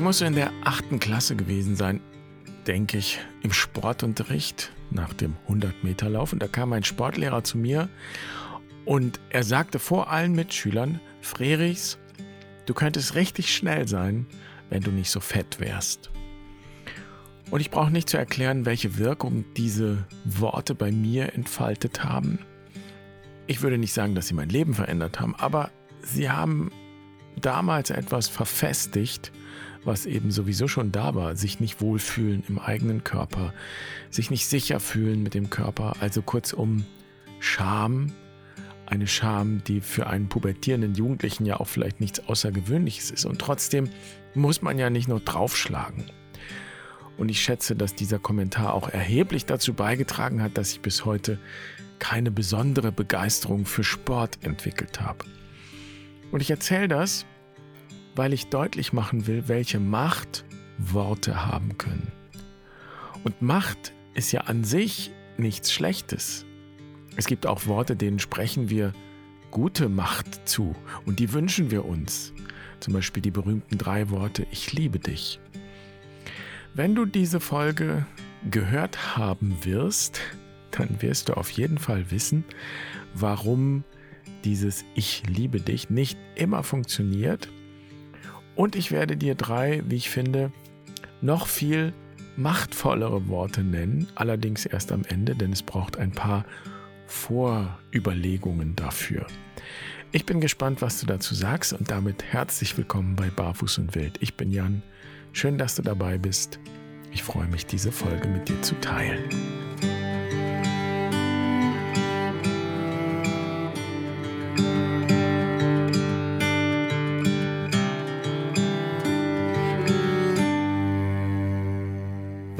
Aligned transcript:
Ich 0.00 0.04
muss 0.04 0.22
in 0.22 0.34
der 0.34 0.50
achten 0.64 0.98
Klasse 0.98 1.36
gewesen 1.36 1.76
sein, 1.76 2.00
denke 2.66 2.96
ich, 2.96 3.18
im 3.42 3.52
Sportunterricht 3.52 4.72
nach 4.90 5.12
dem 5.12 5.36
100-Meter-Lauf. 5.46 6.32
Und 6.32 6.38
da 6.38 6.48
kam 6.48 6.72
ein 6.72 6.84
Sportlehrer 6.84 7.44
zu 7.44 7.58
mir 7.58 7.90
und 8.86 9.20
er 9.28 9.44
sagte 9.44 9.78
vor 9.78 10.08
allen 10.08 10.32
Mitschülern, 10.32 11.00
Frerichs, 11.20 11.98
du 12.64 12.72
könntest 12.72 13.14
richtig 13.14 13.54
schnell 13.54 13.86
sein, 13.88 14.24
wenn 14.70 14.82
du 14.82 14.90
nicht 14.90 15.10
so 15.10 15.20
fett 15.20 15.60
wärst. 15.60 16.10
Und 17.50 17.60
ich 17.60 17.70
brauche 17.70 17.90
nicht 17.90 18.08
zu 18.08 18.16
erklären, 18.16 18.64
welche 18.64 18.96
Wirkung 18.96 19.44
diese 19.54 20.06
Worte 20.24 20.74
bei 20.74 20.90
mir 20.92 21.34
entfaltet 21.34 22.04
haben. 22.04 22.38
Ich 23.46 23.60
würde 23.60 23.76
nicht 23.76 23.92
sagen, 23.92 24.14
dass 24.14 24.28
sie 24.28 24.34
mein 24.34 24.48
Leben 24.48 24.72
verändert 24.72 25.20
haben, 25.20 25.34
aber 25.34 25.70
sie 26.00 26.30
haben 26.30 26.72
damals 27.38 27.90
etwas 27.90 28.28
verfestigt, 28.28 29.30
was 29.84 30.06
eben 30.06 30.30
sowieso 30.30 30.68
schon 30.68 30.92
da 30.92 31.14
war, 31.14 31.36
sich 31.36 31.60
nicht 31.60 31.80
wohlfühlen 31.80 32.42
im 32.48 32.58
eigenen 32.58 33.04
Körper, 33.04 33.54
sich 34.10 34.30
nicht 34.30 34.46
sicher 34.46 34.80
fühlen 34.80 35.22
mit 35.22 35.34
dem 35.34 35.50
Körper, 35.50 35.94
also 36.00 36.22
kurzum 36.22 36.84
Scham, 37.38 38.12
eine 38.86 39.06
Scham, 39.06 39.62
die 39.64 39.80
für 39.80 40.08
einen 40.08 40.28
pubertierenden 40.28 40.94
Jugendlichen 40.94 41.46
ja 41.46 41.58
auch 41.60 41.68
vielleicht 41.68 42.00
nichts 42.00 42.20
Außergewöhnliches 42.28 43.10
ist. 43.10 43.24
Und 43.24 43.38
trotzdem 43.38 43.88
muss 44.34 44.62
man 44.62 44.78
ja 44.78 44.90
nicht 44.90 45.08
nur 45.08 45.20
draufschlagen. 45.20 46.10
Und 47.16 47.28
ich 47.28 47.40
schätze, 47.40 47.76
dass 47.76 47.94
dieser 47.94 48.18
Kommentar 48.18 48.74
auch 48.74 48.88
erheblich 48.88 49.46
dazu 49.46 49.74
beigetragen 49.74 50.42
hat, 50.42 50.58
dass 50.58 50.72
ich 50.72 50.80
bis 50.80 51.04
heute 51.04 51.38
keine 51.98 52.30
besondere 52.30 52.92
Begeisterung 52.92 53.66
für 53.66 53.84
Sport 53.84 54.38
entwickelt 54.42 55.00
habe. 55.00 55.24
Und 56.32 56.40
ich 56.40 56.50
erzähle 56.50 56.88
das, 56.88 57.26
weil 58.16 58.32
ich 58.32 58.48
deutlich 58.48 58.92
machen 58.92 59.26
will, 59.26 59.44
welche 59.46 59.80
Macht 59.80 60.44
Worte 60.78 61.46
haben 61.46 61.78
können. 61.78 62.12
Und 63.24 63.42
Macht 63.42 63.92
ist 64.14 64.32
ja 64.32 64.42
an 64.42 64.64
sich 64.64 65.10
nichts 65.36 65.72
Schlechtes. 65.72 66.44
Es 67.16 67.26
gibt 67.26 67.46
auch 67.46 67.66
Worte, 67.66 67.96
denen 67.96 68.18
sprechen 68.18 68.70
wir 68.70 68.92
gute 69.50 69.88
Macht 69.88 70.48
zu 70.48 70.74
und 71.04 71.18
die 71.18 71.32
wünschen 71.32 71.70
wir 71.70 71.84
uns. 71.84 72.32
Zum 72.80 72.94
Beispiel 72.94 73.22
die 73.22 73.30
berühmten 73.30 73.76
drei 73.78 74.10
Worte 74.10 74.46
Ich 74.50 74.72
liebe 74.72 74.98
dich. 74.98 75.40
Wenn 76.74 76.94
du 76.94 77.04
diese 77.04 77.40
Folge 77.40 78.06
gehört 78.50 79.16
haben 79.16 79.56
wirst, 79.64 80.20
dann 80.70 81.02
wirst 81.02 81.28
du 81.28 81.36
auf 81.36 81.50
jeden 81.50 81.78
Fall 81.78 82.10
wissen, 82.10 82.44
warum 83.12 83.84
dieses 84.44 84.84
Ich 84.94 85.24
liebe 85.26 85.60
dich 85.60 85.90
nicht 85.90 86.18
immer 86.36 86.62
funktioniert. 86.62 87.48
Und 88.60 88.76
ich 88.76 88.90
werde 88.90 89.16
dir 89.16 89.36
drei, 89.36 89.82
wie 89.86 89.96
ich 89.96 90.10
finde, 90.10 90.52
noch 91.22 91.46
viel 91.46 91.94
machtvollere 92.36 93.26
Worte 93.26 93.64
nennen, 93.64 94.06
allerdings 94.16 94.66
erst 94.66 94.92
am 94.92 95.02
Ende, 95.02 95.34
denn 95.34 95.50
es 95.50 95.62
braucht 95.62 95.96
ein 95.96 96.12
paar 96.12 96.44
Vorüberlegungen 97.06 98.76
dafür. 98.76 99.26
Ich 100.12 100.26
bin 100.26 100.42
gespannt, 100.42 100.82
was 100.82 101.00
du 101.00 101.06
dazu 101.06 101.34
sagst 101.34 101.72
und 101.72 101.90
damit 101.90 102.22
herzlich 102.22 102.76
willkommen 102.76 103.16
bei 103.16 103.30
Barfuß 103.30 103.78
und 103.78 103.94
Wild. 103.94 104.18
Ich 104.20 104.34
bin 104.34 104.52
Jan 104.52 104.82
Schön, 105.32 105.56
dass 105.56 105.76
du 105.76 105.80
dabei 105.80 106.18
bist. 106.18 106.60
Ich 107.12 107.22
freue 107.22 107.48
mich, 107.48 107.64
diese 107.64 107.90
Folge 107.90 108.28
mit 108.28 108.46
dir 108.50 108.60
zu 108.60 108.78
teilen. 108.82 109.22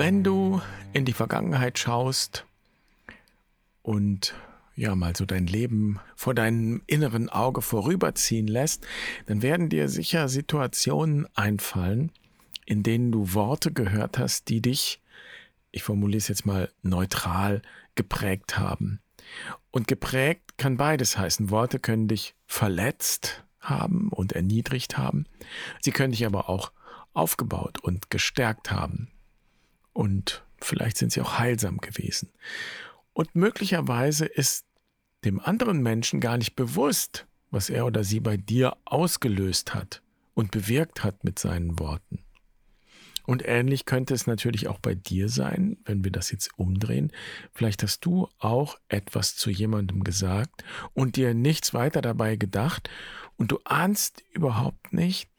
Wenn 0.00 0.24
du 0.24 0.62
in 0.94 1.04
die 1.04 1.12
Vergangenheit 1.12 1.78
schaust 1.78 2.46
und 3.82 4.34
ja 4.74 4.94
mal 4.94 5.14
so 5.14 5.26
dein 5.26 5.46
Leben 5.46 6.00
vor 6.16 6.32
deinem 6.32 6.80
inneren 6.86 7.28
Auge 7.28 7.60
vorüberziehen 7.60 8.46
lässt, 8.46 8.86
dann 9.26 9.42
werden 9.42 9.68
dir 9.68 9.90
sicher 9.90 10.30
Situationen 10.30 11.28
einfallen, 11.34 12.12
in 12.64 12.82
denen 12.82 13.12
du 13.12 13.34
Worte 13.34 13.74
gehört 13.74 14.16
hast, 14.16 14.48
die 14.48 14.62
dich, 14.62 15.02
ich 15.70 15.82
formuliere 15.82 16.16
es 16.16 16.28
jetzt 16.28 16.46
mal 16.46 16.72
neutral, 16.80 17.60
geprägt 17.94 18.58
haben. 18.58 19.00
Und 19.70 19.86
geprägt 19.86 20.56
kann 20.56 20.78
beides 20.78 21.18
heißen. 21.18 21.50
Worte 21.50 21.78
können 21.78 22.08
dich 22.08 22.34
verletzt 22.46 23.44
haben 23.60 24.08
und 24.08 24.32
erniedrigt 24.32 24.96
haben. 24.96 25.26
Sie 25.82 25.90
können 25.90 26.12
dich 26.12 26.24
aber 26.24 26.48
auch 26.48 26.72
aufgebaut 27.12 27.80
und 27.80 28.08
gestärkt 28.08 28.70
haben. 28.70 29.10
Und 29.92 30.44
vielleicht 30.60 30.96
sind 30.96 31.12
sie 31.12 31.20
auch 31.20 31.38
heilsam 31.38 31.78
gewesen. 31.78 32.30
Und 33.12 33.34
möglicherweise 33.34 34.26
ist 34.26 34.66
dem 35.24 35.40
anderen 35.40 35.82
Menschen 35.82 36.20
gar 36.20 36.38
nicht 36.38 36.56
bewusst, 36.56 37.26
was 37.50 37.70
er 37.70 37.86
oder 37.86 38.04
sie 38.04 38.20
bei 38.20 38.36
dir 38.36 38.76
ausgelöst 38.84 39.74
hat 39.74 40.02
und 40.34 40.50
bewirkt 40.50 41.04
hat 41.04 41.24
mit 41.24 41.38
seinen 41.38 41.78
Worten. 41.78 42.20
Und 43.26 43.46
ähnlich 43.46 43.84
könnte 43.84 44.14
es 44.14 44.26
natürlich 44.26 44.66
auch 44.68 44.78
bei 44.78 44.94
dir 44.94 45.28
sein, 45.28 45.76
wenn 45.84 46.02
wir 46.02 46.10
das 46.10 46.32
jetzt 46.32 46.58
umdrehen. 46.58 47.12
Vielleicht 47.52 47.82
hast 47.82 48.04
du 48.04 48.28
auch 48.38 48.78
etwas 48.88 49.36
zu 49.36 49.50
jemandem 49.50 50.02
gesagt 50.02 50.64
und 50.94 51.16
dir 51.16 51.34
nichts 51.34 51.74
weiter 51.74 52.00
dabei 52.00 52.36
gedacht 52.36 52.90
und 53.36 53.52
du 53.52 53.60
ahnst 53.64 54.24
überhaupt 54.32 54.92
nicht, 54.92 55.30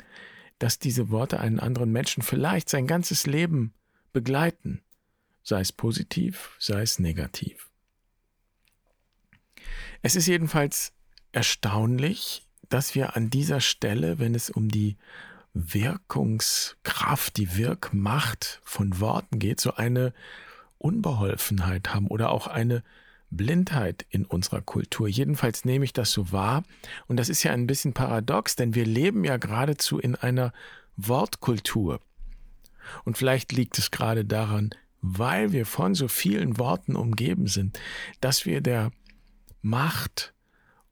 dass 0.59 0.79
diese 0.79 1.09
Worte 1.09 1.39
einen 1.39 1.59
anderen 1.59 1.91
Menschen 1.91 2.23
vielleicht 2.23 2.69
sein 2.69 2.87
ganzes 2.87 3.25
Leben 3.25 3.73
begleiten, 4.13 4.81
sei 5.43 5.61
es 5.61 5.71
positiv, 5.71 6.55
sei 6.59 6.81
es 6.81 6.99
negativ. 6.99 7.69
Es 10.01 10.15
ist 10.15 10.27
jedenfalls 10.27 10.93
erstaunlich, 11.31 12.47
dass 12.69 12.95
wir 12.95 13.15
an 13.15 13.29
dieser 13.29 13.61
Stelle, 13.61 14.19
wenn 14.19 14.33
es 14.35 14.49
um 14.49 14.69
die 14.69 14.97
Wirkungskraft, 15.53 17.37
die 17.37 17.57
Wirkmacht 17.57 18.61
von 18.63 18.99
Worten 18.99 19.39
geht, 19.39 19.59
so 19.59 19.75
eine 19.75 20.13
Unbeholfenheit 20.77 21.93
haben 21.93 22.07
oder 22.07 22.31
auch 22.31 22.47
eine 22.47 22.83
Blindheit 23.29 24.05
in 24.09 24.25
unserer 24.25 24.61
Kultur. 24.61 25.07
Jedenfalls 25.07 25.65
nehme 25.65 25.85
ich 25.85 25.93
das 25.93 26.11
so 26.11 26.31
wahr. 26.31 26.63
Und 27.07 27.17
das 27.17 27.29
ist 27.29 27.43
ja 27.43 27.51
ein 27.51 27.67
bisschen 27.67 27.93
paradox, 27.93 28.55
denn 28.55 28.75
wir 28.75 28.85
leben 28.85 29.23
ja 29.23 29.37
geradezu 29.37 29.99
in 29.99 30.15
einer 30.15 30.53
Wortkultur. 30.97 32.01
Und 33.03 33.17
vielleicht 33.17 33.51
liegt 33.51 33.77
es 33.77 33.91
gerade 33.91 34.25
daran, 34.25 34.71
weil 35.01 35.51
wir 35.51 35.65
von 35.65 35.95
so 35.95 36.07
vielen 36.07 36.57
Worten 36.57 36.95
umgeben 36.95 37.47
sind, 37.47 37.79
dass 38.19 38.45
wir 38.45 38.61
der 38.61 38.91
Macht 39.61 40.33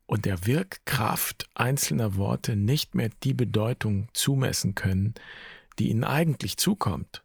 und 0.06 0.26
der 0.26 0.46
Wirkkraft 0.46 1.48
einzelner 1.54 2.16
Worte 2.16 2.56
nicht 2.56 2.96
mehr 2.96 3.10
die 3.24 3.34
Bedeutung 3.34 4.08
zumessen 4.14 4.74
können, 4.74 5.14
die 5.78 5.90
ihnen 5.90 6.04
eigentlich 6.04 6.58
zukommt. 6.58 7.24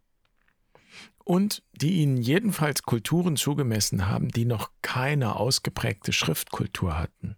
Und 1.24 1.62
die 1.72 2.02
ihnen 2.02 2.18
jedenfalls 2.18 2.82
Kulturen 2.82 3.36
zugemessen 3.36 4.06
haben, 4.06 4.28
die 4.28 4.44
noch 4.44 4.70
keine 4.82 5.36
ausgeprägte 5.36 6.12
Schriftkultur 6.12 6.98
hatten. 6.98 7.36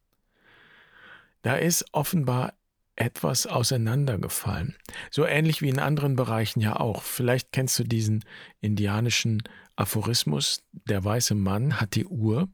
Da 1.42 1.54
ist 1.54 1.84
offenbar 1.92 2.54
etwas 2.96 3.46
auseinandergefallen. 3.46 4.76
So 5.10 5.24
ähnlich 5.26 5.62
wie 5.62 5.68
in 5.68 5.78
anderen 5.78 6.16
Bereichen 6.16 6.60
ja 6.60 6.76
auch. 6.76 7.02
Vielleicht 7.02 7.52
kennst 7.52 7.78
du 7.78 7.84
diesen 7.84 8.24
indianischen 8.60 9.42
Aphorismus, 9.76 10.64
der 10.72 11.04
weiße 11.04 11.34
Mann 11.34 11.80
hat 11.80 11.94
die 11.94 12.06
Uhr, 12.06 12.48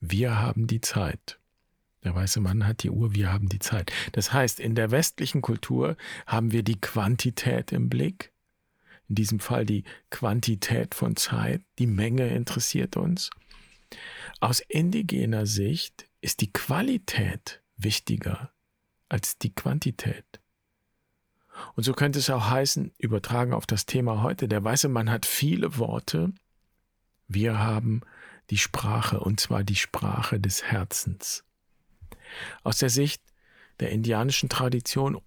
wir 0.00 0.38
haben 0.38 0.66
die 0.66 0.82
Zeit. 0.82 1.38
Der 2.04 2.14
weiße 2.14 2.40
Mann 2.40 2.66
hat 2.66 2.82
die 2.82 2.90
Uhr, 2.90 3.14
wir 3.14 3.32
haben 3.32 3.48
die 3.48 3.60
Zeit. 3.60 3.92
Das 4.12 4.32
heißt, 4.32 4.60
in 4.60 4.74
der 4.74 4.90
westlichen 4.90 5.40
Kultur 5.40 5.96
haben 6.26 6.52
wir 6.52 6.62
die 6.62 6.80
Quantität 6.80 7.72
im 7.72 7.88
Blick, 7.88 8.32
in 9.08 9.14
diesem 9.14 9.40
Fall 9.40 9.64
die 9.64 9.84
Quantität 10.10 10.94
von 10.94 11.16
Zeit, 11.16 11.62
die 11.78 11.86
Menge 11.86 12.28
interessiert 12.28 12.96
uns. 12.96 13.30
Aus 14.40 14.60
indigener 14.60 15.46
Sicht 15.46 16.08
ist 16.20 16.40
die 16.40 16.52
Qualität 16.52 17.62
wichtiger 17.76 18.52
als 19.12 19.38
die 19.38 19.54
Quantität. 19.54 20.40
Und 21.74 21.84
so 21.84 21.92
könnte 21.92 22.18
es 22.18 22.30
auch 22.30 22.48
heißen, 22.48 22.92
übertragen 22.98 23.52
auf 23.52 23.66
das 23.66 23.84
Thema 23.84 24.22
heute, 24.22 24.48
der 24.48 24.64
weiße 24.64 24.88
Mann 24.88 25.10
hat 25.10 25.26
viele 25.26 25.76
Worte, 25.76 26.32
wir 27.28 27.58
haben 27.58 28.00
die 28.50 28.58
Sprache, 28.58 29.20
und 29.20 29.38
zwar 29.38 29.64
die 29.64 29.76
Sprache 29.76 30.40
des 30.40 30.64
Herzens. 30.64 31.44
Aus 32.62 32.78
der 32.78 32.88
Sicht 32.88 33.22
der 33.80 33.90
indianischen 33.90 34.48
Tradition 34.48 35.20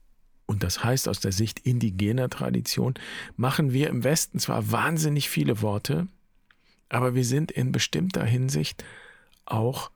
und 0.48 0.64
das 0.64 0.84
heißt 0.84 1.08
aus 1.08 1.20
der 1.20 1.32
Sicht 1.32 1.60
indigener 1.60 2.30
Tradition, 2.30 2.94
machen 3.36 3.74
wir 3.74 3.90
im 3.90 4.04
Westen 4.04 4.40
zwar 4.40 4.72
wahnsinnig 4.72 5.30
viele 5.30 5.62
Worte, 5.62 6.08
aber 6.90 7.16
wir 7.16 7.26
sind 7.26 7.52
in 7.52 7.72
bestimmter 7.72 8.24
Hinsicht 8.24 8.84
auch 9.46 9.92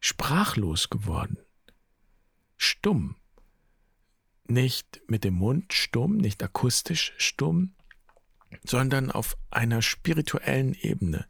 sprachlos 0.00 0.90
geworden, 0.90 1.38
stumm. 2.56 3.16
Nicht 4.46 5.02
mit 5.06 5.24
dem 5.24 5.34
Mund 5.34 5.72
stumm, 5.72 6.16
nicht 6.16 6.42
akustisch 6.42 7.14
stumm, 7.16 7.74
sondern 8.64 9.10
auf 9.10 9.36
einer 9.50 9.82
spirituellen 9.82 10.74
Ebene, 10.74 11.26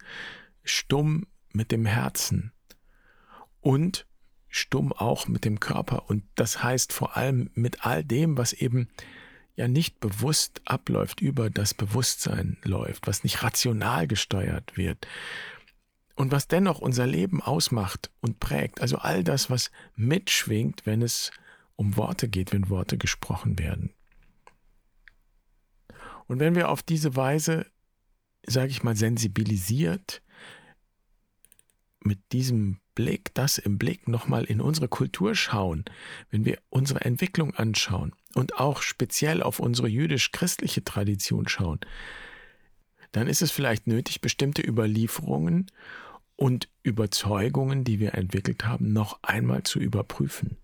stumm 0.62 1.26
mit 1.52 1.70
dem 1.70 1.86
Herzen 1.86 2.52
und 3.60 4.06
stumm 4.48 4.92
auch 4.92 5.26
mit 5.28 5.44
dem 5.44 5.60
Körper. 5.60 6.08
Und 6.08 6.24
das 6.34 6.62
heißt 6.62 6.92
vor 6.92 7.16
allem 7.16 7.50
mit 7.54 7.84
all 7.84 8.04
dem, 8.04 8.36
was 8.36 8.52
eben 8.52 8.88
ja 9.56 9.68
nicht 9.68 10.00
bewusst 10.00 10.60
abläuft, 10.64 11.20
über 11.20 11.50
das 11.50 11.74
Bewusstsein 11.74 12.56
läuft, 12.64 13.06
was 13.06 13.22
nicht 13.22 13.42
rational 13.42 14.06
gesteuert 14.06 14.76
wird 14.76 15.06
und 16.16 16.32
was 16.32 16.48
dennoch 16.48 16.80
unser 16.80 17.06
Leben 17.06 17.40
ausmacht 17.40 18.10
und 18.20 18.40
prägt. 18.40 18.80
Also 18.80 18.98
all 18.98 19.24
das, 19.24 19.50
was 19.50 19.70
mitschwingt, 19.96 20.86
wenn 20.86 21.02
es 21.02 21.30
um 21.76 21.96
Worte 21.96 22.28
geht, 22.28 22.52
wenn 22.52 22.70
Worte 22.70 22.98
gesprochen 22.98 23.58
werden. 23.58 23.92
Und 26.26 26.40
wenn 26.40 26.54
wir 26.54 26.68
auf 26.68 26.82
diese 26.82 27.16
Weise, 27.16 27.66
sage 28.46 28.70
ich 28.70 28.82
mal, 28.82 28.96
sensibilisiert 28.96 30.22
mit 32.00 32.18
diesem 32.32 32.80
Blick, 32.94 33.34
das 33.34 33.58
im 33.58 33.78
Blick 33.78 34.08
nochmal 34.08 34.44
in 34.44 34.60
unsere 34.60 34.88
Kultur 34.88 35.34
schauen, 35.34 35.84
wenn 36.30 36.44
wir 36.44 36.58
unsere 36.70 37.00
Entwicklung 37.00 37.54
anschauen 37.54 38.14
und 38.34 38.58
auch 38.58 38.82
speziell 38.82 39.42
auf 39.42 39.58
unsere 39.58 39.88
jüdisch-christliche 39.88 40.84
Tradition 40.84 41.48
schauen, 41.48 41.80
dann 43.12 43.26
ist 43.26 43.42
es 43.42 43.50
vielleicht 43.50 43.86
nötig, 43.86 44.20
bestimmte 44.20 44.62
Überlieferungen 44.62 45.70
und 46.36 46.68
Überzeugungen, 46.82 47.84
die 47.84 48.00
wir 48.00 48.14
entwickelt 48.14 48.64
haben, 48.64 48.92
noch 48.92 49.18
einmal 49.22 49.62
zu 49.62 49.78
überprüfen. 49.78 50.56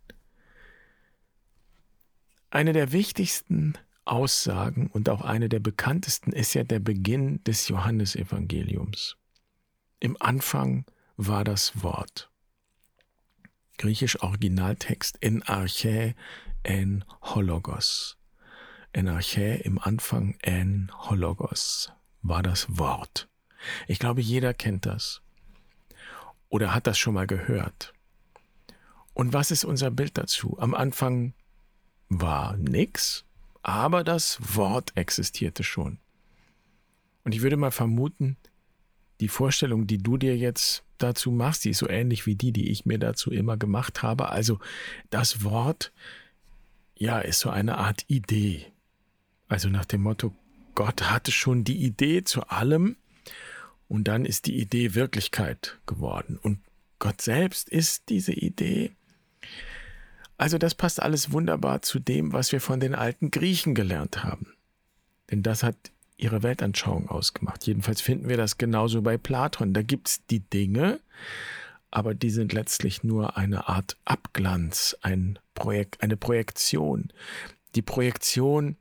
Eine 2.50 2.72
der 2.72 2.90
wichtigsten 2.90 3.74
Aussagen 4.04 4.88
und 4.88 5.08
auch 5.08 5.20
eine 5.20 5.48
der 5.48 5.60
bekanntesten 5.60 6.32
ist 6.32 6.54
ja 6.54 6.64
der 6.64 6.80
Beginn 6.80 7.42
des 7.44 7.68
Johannesevangeliums. 7.68 9.16
Im 10.00 10.16
Anfang 10.20 10.84
war 11.16 11.44
das 11.44 11.84
Wort. 11.84 12.28
Griechisch 13.78 14.20
Originaltext 14.20 15.16
in 15.20 15.44
Archä 15.44 16.14
en 16.64 17.04
Hologos. 17.22 18.18
En 18.92 19.06
Archä 19.06 19.54
im 19.62 19.78
Anfang 19.78 20.36
en 20.42 20.90
Hologos 20.92 21.92
war 22.22 22.42
das 22.42 22.66
Wort. 22.68 23.28
Ich 23.86 24.00
glaube, 24.00 24.22
jeder 24.22 24.54
kennt 24.54 24.86
das. 24.86 25.22
Oder 26.48 26.74
hat 26.74 26.88
das 26.88 26.98
schon 26.98 27.14
mal 27.14 27.28
gehört. 27.28 27.92
Und 29.14 29.32
was 29.32 29.52
ist 29.52 29.64
unser 29.64 29.92
Bild 29.92 30.18
dazu? 30.18 30.58
Am 30.58 30.74
Anfang 30.74 31.32
war 32.10 32.56
nix, 32.58 33.24
aber 33.62 34.04
das 34.04 34.38
Wort 34.56 34.92
existierte 34.96 35.64
schon. 35.64 35.98
Und 37.24 37.34
ich 37.34 37.40
würde 37.40 37.56
mal 37.56 37.70
vermuten, 37.70 38.36
die 39.20 39.28
Vorstellung, 39.28 39.86
die 39.86 39.98
du 39.98 40.16
dir 40.16 40.36
jetzt 40.36 40.82
dazu 40.98 41.30
machst, 41.30 41.64
die 41.64 41.70
ist 41.70 41.78
so 41.78 41.88
ähnlich 41.88 42.26
wie 42.26 42.34
die, 42.34 42.52
die 42.52 42.70
ich 42.70 42.84
mir 42.84 42.98
dazu 42.98 43.30
immer 43.30 43.56
gemacht 43.56 44.02
habe. 44.02 44.30
Also 44.30 44.58
das 45.10 45.44
Wort, 45.44 45.92
ja, 46.96 47.20
ist 47.20 47.40
so 47.40 47.50
eine 47.50 47.78
Art 47.78 48.04
Idee. 48.08 48.66
Also 49.48 49.68
nach 49.68 49.84
dem 49.84 50.02
Motto, 50.02 50.34
Gott 50.74 51.10
hatte 51.10 51.32
schon 51.32 51.64
die 51.64 51.84
Idee 51.84 52.24
zu 52.24 52.48
allem 52.48 52.96
und 53.88 54.04
dann 54.04 54.24
ist 54.24 54.46
die 54.46 54.58
Idee 54.58 54.94
Wirklichkeit 54.94 55.78
geworden. 55.86 56.38
Und 56.40 56.60
Gott 56.98 57.20
selbst 57.20 57.68
ist 57.68 58.08
diese 58.08 58.32
Idee. 58.32 58.92
Also 60.40 60.56
das 60.56 60.74
passt 60.74 61.02
alles 61.02 61.32
wunderbar 61.32 61.82
zu 61.82 61.98
dem, 61.98 62.32
was 62.32 62.50
wir 62.50 62.62
von 62.62 62.80
den 62.80 62.94
alten 62.94 63.30
Griechen 63.30 63.74
gelernt 63.74 64.24
haben. 64.24 64.54
Denn 65.30 65.42
das 65.42 65.62
hat 65.62 65.76
ihre 66.16 66.42
Weltanschauung 66.42 67.10
ausgemacht. 67.10 67.66
Jedenfalls 67.66 68.00
finden 68.00 68.26
wir 68.30 68.38
das 68.38 68.56
genauso 68.56 69.02
bei 69.02 69.18
Platon. 69.18 69.74
Da 69.74 69.82
gibt 69.82 70.08
es 70.08 70.26
die 70.28 70.40
Dinge, 70.40 70.98
aber 71.90 72.14
die 72.14 72.30
sind 72.30 72.54
letztlich 72.54 73.04
nur 73.04 73.36
eine 73.36 73.68
Art 73.68 73.98
Abglanz, 74.06 74.96
ein 75.02 75.38
Projekt, 75.54 76.02
eine 76.02 76.16
Projektion. 76.16 77.12
Die 77.74 77.82
Projektion 77.82 78.76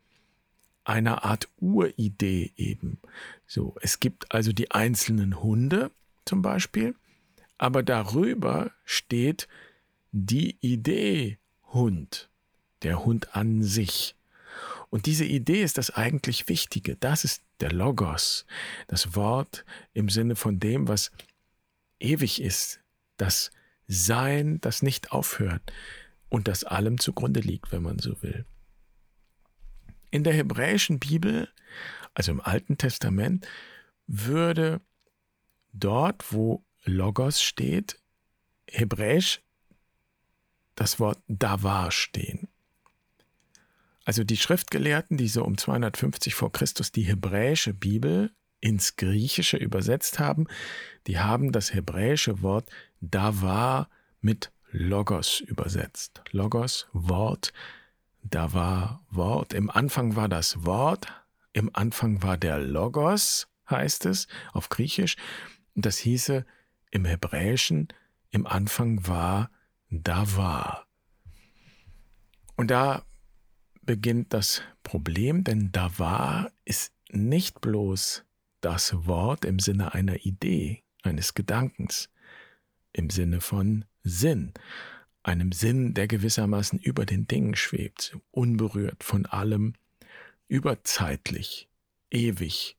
einer 0.85 1.25
Art 1.25 1.49
Uridee 1.59 2.53
eben. 2.55 3.01
So, 3.47 3.75
es 3.81 3.99
gibt 3.99 4.33
also 4.33 4.53
die 4.53 4.71
einzelnen 4.71 5.43
Hunde 5.43 5.91
zum 6.23 6.41
Beispiel, 6.41 6.95
aber 7.57 7.83
darüber 7.83 8.71
steht 8.85 9.49
die 10.13 10.55
Idee 10.61 11.37
Hund, 11.73 12.29
der 12.83 13.05
Hund 13.05 13.35
an 13.35 13.63
sich. 13.63 14.15
Und 14.89 15.05
diese 15.05 15.25
Idee 15.25 15.63
ist 15.63 15.77
das 15.77 15.91
eigentlich 15.91 16.49
Wichtige. 16.49 16.95
Das 16.95 17.23
ist 17.23 17.43
der 17.59 17.71
Logos, 17.71 18.45
das 18.87 19.15
Wort 19.15 19.65
im 19.93 20.09
Sinne 20.09 20.35
von 20.35 20.59
dem, 20.59 20.87
was 20.87 21.11
ewig 21.99 22.41
ist, 22.41 22.79
das 23.17 23.51
Sein, 23.87 24.61
das 24.61 24.81
nicht 24.81 25.11
aufhört 25.11 25.73
und 26.29 26.47
das 26.47 26.63
allem 26.63 26.99
zugrunde 26.99 27.39
liegt, 27.39 27.71
wenn 27.71 27.83
man 27.83 27.99
so 27.99 28.21
will. 28.21 28.45
In 30.11 30.23
der 30.23 30.33
hebräischen 30.33 30.99
Bibel, 30.99 31.49
also 32.13 32.31
im 32.31 32.41
Alten 32.41 32.77
Testament, 32.77 33.47
würde 34.07 34.81
dort, 35.73 36.31
wo 36.31 36.63
Logos 36.83 37.41
steht, 37.41 37.99
hebräisch 38.67 39.41
das 40.79 40.97
Wort 40.97 41.19
Davar 41.27 41.91
stehen. 41.91 42.47
Also 44.05 44.23
die 44.23 44.37
Schriftgelehrten, 44.37 45.17
die 45.17 45.27
so 45.27 45.43
um 45.43 45.57
250 45.57 46.35
vor 46.35 46.53
Christus 46.53 46.93
die 46.93 47.01
hebräische 47.01 47.73
Bibel 47.73 48.31
ins 48.61 48.95
Griechische 48.95 49.57
übersetzt 49.57 50.19
haben, 50.19 50.47
die 51.05 51.19
haben 51.19 51.51
das 51.51 51.73
hebräische 51.73 52.41
Wort 52.41 52.69
Davar 53.01 53.89
mit 54.21 54.51
Logos 54.71 55.41
übersetzt. 55.41 56.21
Logos, 56.31 56.87
Wort, 56.93 57.51
Davar, 58.23 59.03
Wort. 59.09 59.53
Im 59.53 59.69
Anfang 59.69 60.15
war 60.15 60.29
das 60.29 60.65
Wort, 60.65 61.07
im 61.51 61.69
Anfang 61.73 62.23
war 62.23 62.37
der 62.37 62.57
Logos, 62.59 63.49
heißt 63.69 64.05
es 64.05 64.27
auf 64.53 64.69
Griechisch. 64.69 65.17
Das 65.75 65.97
hieße 65.97 66.45
im 66.91 67.03
Hebräischen, 67.03 67.89
im 68.31 68.47
Anfang 68.47 69.05
war 69.05 69.49
Davar. 69.89 70.87
Und 72.55 72.71
da 72.71 73.03
beginnt 73.81 74.33
das 74.33 74.61
Problem, 74.83 75.43
denn 75.43 75.71
da 75.71 75.97
war 75.97 76.51
ist 76.65 76.93
nicht 77.11 77.61
bloß 77.61 78.25
das 78.61 79.05
Wort 79.07 79.45
im 79.45 79.59
Sinne 79.59 79.93
einer 79.93 80.25
Idee, 80.25 80.83
eines 81.03 81.33
Gedankens, 81.33 82.09
im 82.93 83.09
Sinne 83.09 83.41
von 83.41 83.85
Sinn, 84.03 84.53
einem 85.23 85.51
Sinn, 85.51 85.93
der 85.93 86.07
gewissermaßen 86.07 86.79
über 86.79 87.05
den 87.05 87.27
Dingen 87.27 87.55
schwebt, 87.55 88.17
unberührt 88.31 89.03
von 89.03 89.25
allem, 89.25 89.73
überzeitlich, 90.47 91.69
ewig, 92.09 92.78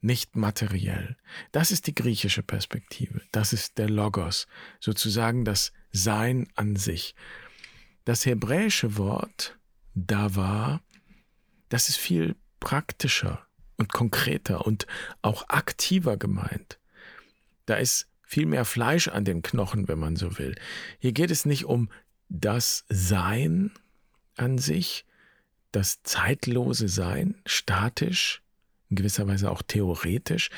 nicht 0.00 0.36
materiell. 0.36 1.16
Das 1.52 1.70
ist 1.70 1.86
die 1.86 1.94
griechische 1.94 2.42
Perspektive, 2.42 3.20
das 3.32 3.52
ist 3.52 3.78
der 3.78 3.88
Logos, 3.88 4.46
sozusagen 4.80 5.44
das 5.44 5.72
Sein 5.92 6.48
an 6.54 6.76
sich. 6.76 7.14
Das 8.04 8.24
hebräische 8.24 8.96
Wort 8.96 9.58
da 9.94 10.34
war, 10.34 10.82
das 11.68 11.88
ist 11.88 11.98
viel 11.98 12.36
praktischer 12.60 13.46
und 13.76 13.92
konkreter 13.92 14.66
und 14.66 14.86
auch 15.22 15.48
aktiver 15.48 16.16
gemeint. 16.16 16.78
Da 17.66 17.76
ist 17.76 18.06
viel 18.22 18.46
mehr 18.46 18.64
Fleisch 18.64 19.08
an 19.08 19.24
den 19.24 19.42
Knochen, 19.42 19.88
wenn 19.88 19.98
man 19.98 20.16
so 20.16 20.38
will. 20.38 20.54
Hier 20.98 21.12
geht 21.12 21.30
es 21.30 21.44
nicht 21.46 21.64
um 21.64 21.90
das 22.28 22.84
Sein 22.88 23.72
an 24.36 24.58
sich, 24.58 25.04
das 25.72 26.02
zeitlose 26.02 26.88
Sein, 26.88 27.40
statisch, 27.44 28.42
in 28.90 28.96
gewisser 28.96 29.26
Weise 29.26 29.50
auch 29.50 29.62
theoretisch, 29.62 30.50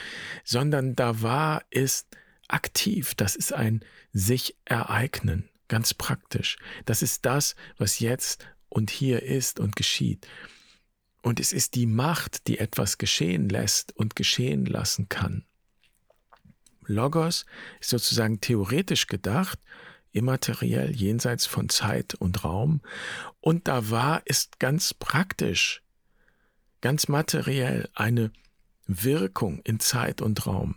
sondern 0.44 0.96
da 0.96 1.22
war 1.22 1.62
ist 1.70 2.08
aktiv, 2.48 3.14
das 3.14 3.36
ist 3.36 3.52
ein 3.52 3.84
sich 4.12 4.56
ereignen 4.64 5.48
ganz 5.72 5.94
praktisch. 5.94 6.58
Das 6.84 7.00
ist 7.00 7.24
das, 7.24 7.56
was 7.78 7.98
jetzt 7.98 8.46
und 8.68 8.90
hier 8.90 9.22
ist 9.22 9.58
und 9.58 9.74
geschieht. 9.74 10.28
Und 11.22 11.40
es 11.40 11.54
ist 11.54 11.76
die 11.76 11.86
Macht, 11.86 12.46
die 12.46 12.58
etwas 12.58 12.98
geschehen 12.98 13.48
lässt 13.48 13.96
und 13.96 14.14
geschehen 14.14 14.66
lassen 14.66 15.08
kann. 15.08 15.46
Logos 16.84 17.46
ist 17.80 17.88
sozusagen 17.88 18.42
theoretisch 18.42 19.06
gedacht, 19.06 19.58
immateriell, 20.10 20.94
jenseits 20.94 21.46
von 21.46 21.70
Zeit 21.70 22.14
und 22.16 22.44
Raum. 22.44 22.82
Und 23.40 23.66
da 23.66 23.88
war 23.88 24.20
ist 24.26 24.58
ganz 24.58 24.92
praktisch, 24.92 25.82
ganz 26.82 27.08
materiell 27.08 27.88
eine 27.94 28.30
Wirkung 28.86 29.60
in 29.64 29.80
Zeit 29.80 30.20
und 30.20 30.46
Raum. 30.46 30.74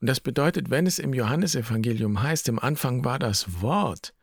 Und 0.00 0.06
das 0.06 0.20
bedeutet, 0.20 0.70
wenn 0.70 0.86
es 0.86 1.00
im 1.00 1.12
Johannesevangelium 1.12 2.22
heißt, 2.22 2.48
im 2.48 2.60
Anfang 2.60 3.04
war 3.04 3.18
das 3.18 3.60
Wort, 3.60 4.14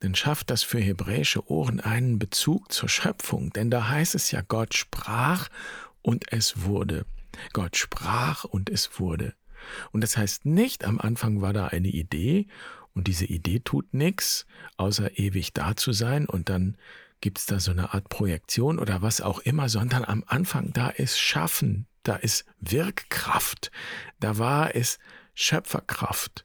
dann 0.00 0.14
schafft 0.14 0.50
das 0.50 0.62
für 0.62 0.80
hebräische 0.80 1.48
Ohren 1.50 1.80
einen 1.80 2.18
Bezug 2.18 2.72
zur 2.72 2.88
Schöpfung, 2.88 3.50
denn 3.52 3.70
da 3.70 3.88
heißt 3.88 4.14
es 4.14 4.30
ja, 4.30 4.42
Gott 4.42 4.74
sprach 4.74 5.48
und 6.02 6.32
es 6.32 6.62
wurde. 6.62 7.04
Gott 7.52 7.76
sprach 7.76 8.44
und 8.44 8.70
es 8.70 8.98
wurde. 8.98 9.34
Und 9.92 10.02
das 10.02 10.16
heißt 10.16 10.46
nicht, 10.46 10.84
am 10.84 10.98
Anfang 11.00 11.40
war 11.40 11.52
da 11.52 11.66
eine 11.66 11.88
Idee 11.88 12.46
und 12.94 13.08
diese 13.08 13.26
Idee 13.26 13.60
tut 13.60 13.92
nichts, 13.92 14.46
außer 14.76 15.18
ewig 15.18 15.52
da 15.52 15.76
zu 15.76 15.92
sein 15.92 16.26
und 16.26 16.48
dann 16.48 16.76
gibt 17.20 17.38
es 17.38 17.46
da 17.46 17.60
so 17.60 17.70
eine 17.70 17.94
Art 17.94 18.08
Projektion 18.08 18.78
oder 18.78 19.02
was 19.02 19.20
auch 19.20 19.40
immer, 19.40 19.68
sondern 19.68 20.04
am 20.04 20.24
Anfang 20.26 20.72
da 20.72 20.88
ist 20.88 21.18
Schaffen, 21.18 21.86
da 22.02 22.16
ist 22.16 22.44
Wirkkraft, 22.60 23.70
da 24.20 24.38
war 24.38 24.74
es 24.74 24.98
Schöpferkraft. 25.34 26.44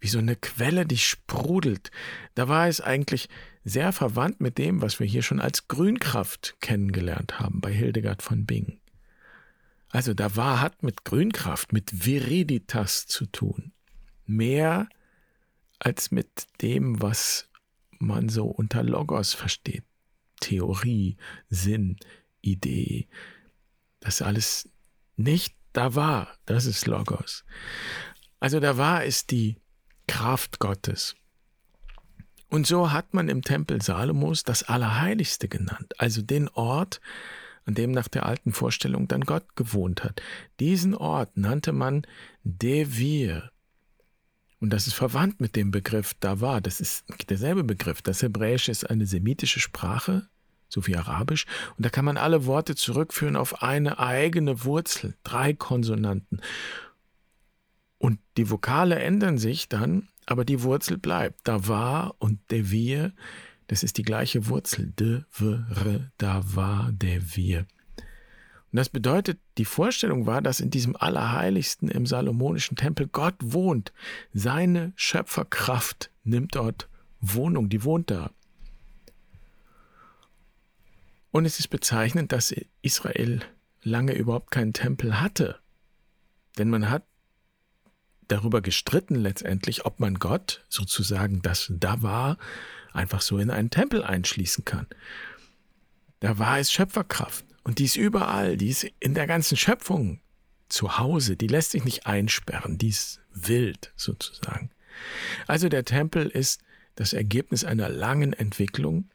Wie 0.00 0.08
so 0.08 0.18
eine 0.18 0.36
Quelle, 0.36 0.86
die 0.86 0.98
sprudelt. 0.98 1.90
Da 2.34 2.48
war 2.48 2.68
es 2.68 2.80
eigentlich 2.80 3.28
sehr 3.64 3.92
verwandt 3.92 4.40
mit 4.40 4.56
dem, 4.56 4.80
was 4.80 4.98
wir 4.98 5.06
hier 5.06 5.22
schon 5.22 5.40
als 5.40 5.68
Grünkraft 5.68 6.56
kennengelernt 6.60 7.38
haben 7.38 7.60
bei 7.60 7.70
Hildegard 7.70 8.22
von 8.22 8.46
Bingen. 8.46 8.80
Also 9.90 10.14
da 10.14 10.36
war, 10.36 10.60
hat 10.60 10.82
mit 10.82 11.04
Grünkraft, 11.04 11.72
mit 11.72 12.06
Viriditas 12.06 13.06
zu 13.06 13.26
tun. 13.26 13.72
Mehr 14.24 14.88
als 15.78 16.10
mit 16.10 16.46
dem, 16.62 17.02
was 17.02 17.49
man 18.00 18.28
so 18.28 18.46
unter 18.46 18.82
Logos 18.82 19.34
versteht. 19.34 19.84
Theorie, 20.40 21.16
Sinn, 21.48 21.96
Idee. 22.40 23.08
Das 24.00 24.22
alles 24.22 24.68
nicht 25.16 25.54
da 25.72 25.94
war. 25.94 26.38
Das 26.46 26.66
ist 26.66 26.86
Logos. 26.86 27.44
Also 28.40 28.58
da 28.58 28.76
war 28.78 29.04
es 29.04 29.26
die 29.26 29.56
Kraft 30.08 30.58
Gottes. 30.58 31.14
Und 32.48 32.66
so 32.66 32.90
hat 32.90 33.14
man 33.14 33.28
im 33.28 33.42
Tempel 33.42 33.80
Salomos 33.80 34.42
das 34.42 34.64
Allerheiligste 34.64 35.46
genannt, 35.46 35.94
also 35.98 36.20
den 36.20 36.48
Ort, 36.48 37.00
an 37.64 37.74
dem 37.74 37.92
nach 37.92 38.08
der 38.08 38.26
alten 38.26 38.52
Vorstellung 38.52 39.06
dann 39.06 39.20
Gott 39.20 39.54
gewohnt 39.54 40.02
hat. 40.02 40.20
Diesen 40.58 40.96
Ort 40.96 41.36
nannte 41.36 41.72
man 41.72 42.02
Devir. 42.42 43.52
Und 44.60 44.70
das 44.70 44.86
ist 44.86 44.94
verwandt 44.94 45.40
mit 45.40 45.56
dem 45.56 45.70
Begriff 45.70 46.14
Davar. 46.14 46.60
Das 46.60 46.80
ist 46.80 47.04
derselbe 47.28 47.64
Begriff. 47.64 48.02
Das 48.02 48.22
Hebräische 48.22 48.70
ist 48.70 48.88
eine 48.88 49.06
semitische 49.06 49.58
Sprache, 49.60 50.28
so 50.68 50.86
wie 50.86 50.96
Arabisch. 50.96 51.46
Und 51.76 51.86
da 51.86 51.90
kann 51.90 52.04
man 52.04 52.16
alle 52.16 52.46
Worte 52.46 52.74
zurückführen 52.74 53.36
auf 53.36 53.62
eine 53.62 53.98
eigene 53.98 54.64
Wurzel, 54.64 55.16
drei 55.24 55.54
Konsonanten. 55.54 56.40
Und 57.98 58.18
die 58.36 58.50
Vokale 58.50 58.98
ändern 58.98 59.38
sich 59.38 59.68
dann, 59.68 60.08
aber 60.26 60.44
die 60.44 60.62
Wurzel 60.62 60.98
bleibt. 60.98 61.48
Davar 61.48 62.14
und 62.18 62.38
Devir 62.50 63.12
das 63.70 63.84
ist 63.84 63.98
die 63.98 64.02
gleiche 64.02 64.48
Wurzel. 64.48 64.92
De, 64.98 65.22
w, 65.30 65.60
re, 65.70 66.10
da, 66.18 66.42
war, 66.56 66.90
der, 66.90 67.36
wir. 67.36 67.66
Und 68.72 68.76
das 68.76 68.88
bedeutet, 68.88 69.40
die 69.58 69.64
Vorstellung 69.64 70.26
war, 70.26 70.42
dass 70.42 70.60
in 70.60 70.70
diesem 70.70 70.94
Allerheiligsten 70.94 71.88
im 71.88 72.06
Salomonischen 72.06 72.76
Tempel 72.76 73.08
Gott 73.08 73.34
wohnt. 73.40 73.92
Seine 74.32 74.92
Schöpferkraft 74.94 76.10
nimmt 76.22 76.54
dort 76.54 76.88
Wohnung, 77.20 77.68
die 77.68 77.82
wohnt 77.82 78.10
da. 78.10 78.30
Und 81.32 81.44
es 81.44 81.58
ist 81.58 81.68
bezeichnend, 81.68 82.32
dass 82.32 82.54
Israel 82.82 83.40
lange 83.82 84.14
überhaupt 84.14 84.50
keinen 84.50 84.72
Tempel 84.72 85.20
hatte. 85.20 85.58
Denn 86.58 86.70
man 86.70 86.90
hat 86.90 87.04
darüber 88.28 88.60
gestritten 88.60 89.16
letztendlich, 89.16 89.84
ob 89.84 89.98
man 89.98 90.14
Gott 90.14 90.64
sozusagen 90.68 91.42
das 91.42 91.72
da 91.74 92.02
war, 92.02 92.38
einfach 92.92 93.20
so 93.20 93.38
in 93.38 93.50
einen 93.50 93.70
Tempel 93.70 94.04
einschließen 94.04 94.64
kann. 94.64 94.86
Da 96.20 96.38
war 96.38 96.58
es 96.58 96.72
Schöpferkraft. 96.72 97.44
Und 97.62 97.78
die 97.78 97.84
ist 97.84 97.96
überall, 97.96 98.56
die 98.56 98.68
ist 98.68 98.86
in 99.00 99.14
der 99.14 99.26
ganzen 99.26 99.56
Schöpfung 99.56 100.20
zu 100.68 100.98
Hause, 100.98 101.36
die 101.36 101.46
lässt 101.46 101.72
sich 101.72 101.84
nicht 101.84 102.06
einsperren, 102.06 102.78
die 102.78 102.88
ist 102.88 103.20
wild 103.32 103.92
sozusagen. 103.96 104.70
Also 105.46 105.68
der 105.68 105.84
Tempel 105.84 106.26
ist 106.26 106.62
das 106.94 107.12
Ergebnis 107.12 107.64
einer 107.64 107.88
langen 107.88 108.32
Entwicklung. 108.32 109.08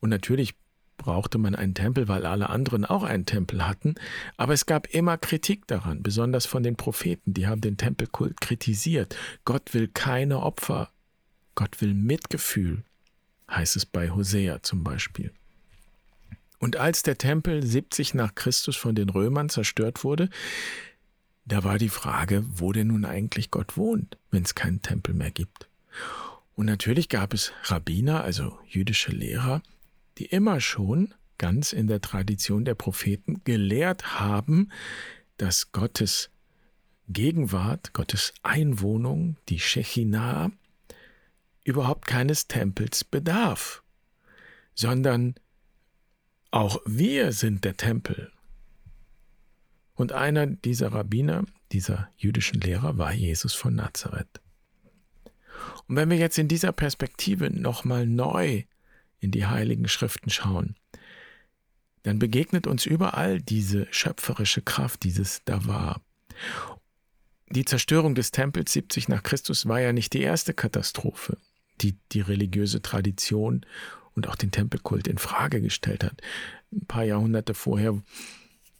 Und 0.00 0.10
natürlich 0.10 0.54
brauchte 0.96 1.38
man 1.38 1.54
einen 1.54 1.74
Tempel, 1.74 2.08
weil 2.08 2.24
alle 2.24 2.50
anderen 2.50 2.84
auch 2.84 3.02
einen 3.02 3.26
Tempel 3.26 3.66
hatten, 3.66 3.96
aber 4.36 4.52
es 4.52 4.64
gab 4.64 4.86
immer 4.94 5.18
Kritik 5.18 5.66
daran, 5.66 6.02
besonders 6.02 6.46
von 6.46 6.62
den 6.62 6.76
Propheten, 6.76 7.34
die 7.34 7.46
haben 7.46 7.60
den 7.60 7.76
Tempelkult 7.76 8.40
kritisiert. 8.40 9.16
Gott 9.44 9.74
will 9.74 9.88
keine 9.88 10.40
Opfer 10.40 10.90
Gott 11.54 11.80
will 11.80 11.94
Mitgefühl, 11.94 12.82
heißt 13.50 13.76
es 13.76 13.86
bei 13.86 14.10
Hosea 14.10 14.62
zum 14.62 14.82
Beispiel. 14.82 15.32
Und 16.58 16.76
als 16.76 17.02
der 17.02 17.18
Tempel 17.18 17.64
70 17.64 18.14
nach 18.14 18.34
Christus 18.34 18.76
von 18.76 18.94
den 18.94 19.10
Römern 19.10 19.48
zerstört 19.48 20.04
wurde, 20.04 20.30
da 21.44 21.62
war 21.62 21.78
die 21.78 21.90
Frage, 21.90 22.44
wo 22.48 22.72
denn 22.72 22.86
nun 22.88 23.04
eigentlich 23.04 23.50
Gott 23.50 23.76
wohnt, 23.76 24.16
wenn 24.30 24.44
es 24.44 24.54
keinen 24.54 24.80
Tempel 24.80 25.14
mehr 25.14 25.30
gibt. 25.30 25.68
Und 26.54 26.66
natürlich 26.66 27.08
gab 27.08 27.34
es 27.34 27.52
Rabbiner, 27.64 28.22
also 28.22 28.58
jüdische 28.66 29.12
Lehrer, 29.12 29.62
die 30.18 30.26
immer 30.26 30.60
schon 30.60 31.12
ganz 31.36 31.72
in 31.72 31.86
der 31.86 32.00
Tradition 32.00 32.64
der 32.64 32.74
Propheten 32.74 33.42
gelehrt 33.44 34.18
haben, 34.18 34.70
dass 35.36 35.72
Gottes 35.72 36.30
Gegenwart, 37.08 37.92
Gottes 37.92 38.32
Einwohnung, 38.42 39.36
die 39.48 39.58
Shechinah, 39.58 40.52
überhaupt 41.64 42.06
keines 42.06 42.46
Tempels 42.46 43.04
bedarf, 43.04 43.82
sondern 44.74 45.34
auch 46.54 46.80
wir 46.86 47.32
sind 47.32 47.64
der 47.64 47.76
Tempel. 47.76 48.30
Und 49.94 50.12
einer 50.12 50.46
dieser 50.46 50.92
Rabbiner, 50.92 51.44
dieser 51.72 52.08
jüdischen 52.16 52.60
Lehrer, 52.60 52.96
war 52.96 53.12
Jesus 53.12 53.54
von 53.54 53.74
Nazareth. 53.74 54.40
Und 55.88 55.96
wenn 55.96 56.10
wir 56.10 56.16
jetzt 56.16 56.38
in 56.38 56.46
dieser 56.46 56.70
Perspektive 56.70 57.50
nochmal 57.50 58.06
neu 58.06 58.62
in 59.18 59.32
die 59.32 59.46
heiligen 59.46 59.88
Schriften 59.88 60.30
schauen, 60.30 60.76
dann 62.04 62.20
begegnet 62.20 62.68
uns 62.68 62.86
überall 62.86 63.40
diese 63.40 63.88
schöpferische 63.90 64.62
Kraft, 64.62 65.02
dieses 65.02 65.42
Da 65.44 65.66
war. 65.66 66.02
Die 67.50 67.64
Zerstörung 67.64 68.14
des 68.14 68.30
Tempels 68.30 68.72
70 68.72 69.08
nach 69.08 69.24
Christus 69.24 69.66
war 69.66 69.80
ja 69.80 69.92
nicht 69.92 70.12
die 70.12 70.22
erste 70.22 70.54
Katastrophe 70.54 71.36
die 71.80 71.96
die 72.12 72.20
religiöse 72.20 72.82
Tradition 72.82 73.64
und 74.14 74.28
auch 74.28 74.36
den 74.36 74.50
Tempelkult 74.50 75.08
in 75.08 75.18
Frage 75.18 75.60
gestellt 75.60 76.04
hat. 76.04 76.20
Ein 76.72 76.86
paar 76.86 77.04
Jahrhunderte 77.04 77.54
vorher 77.54 78.00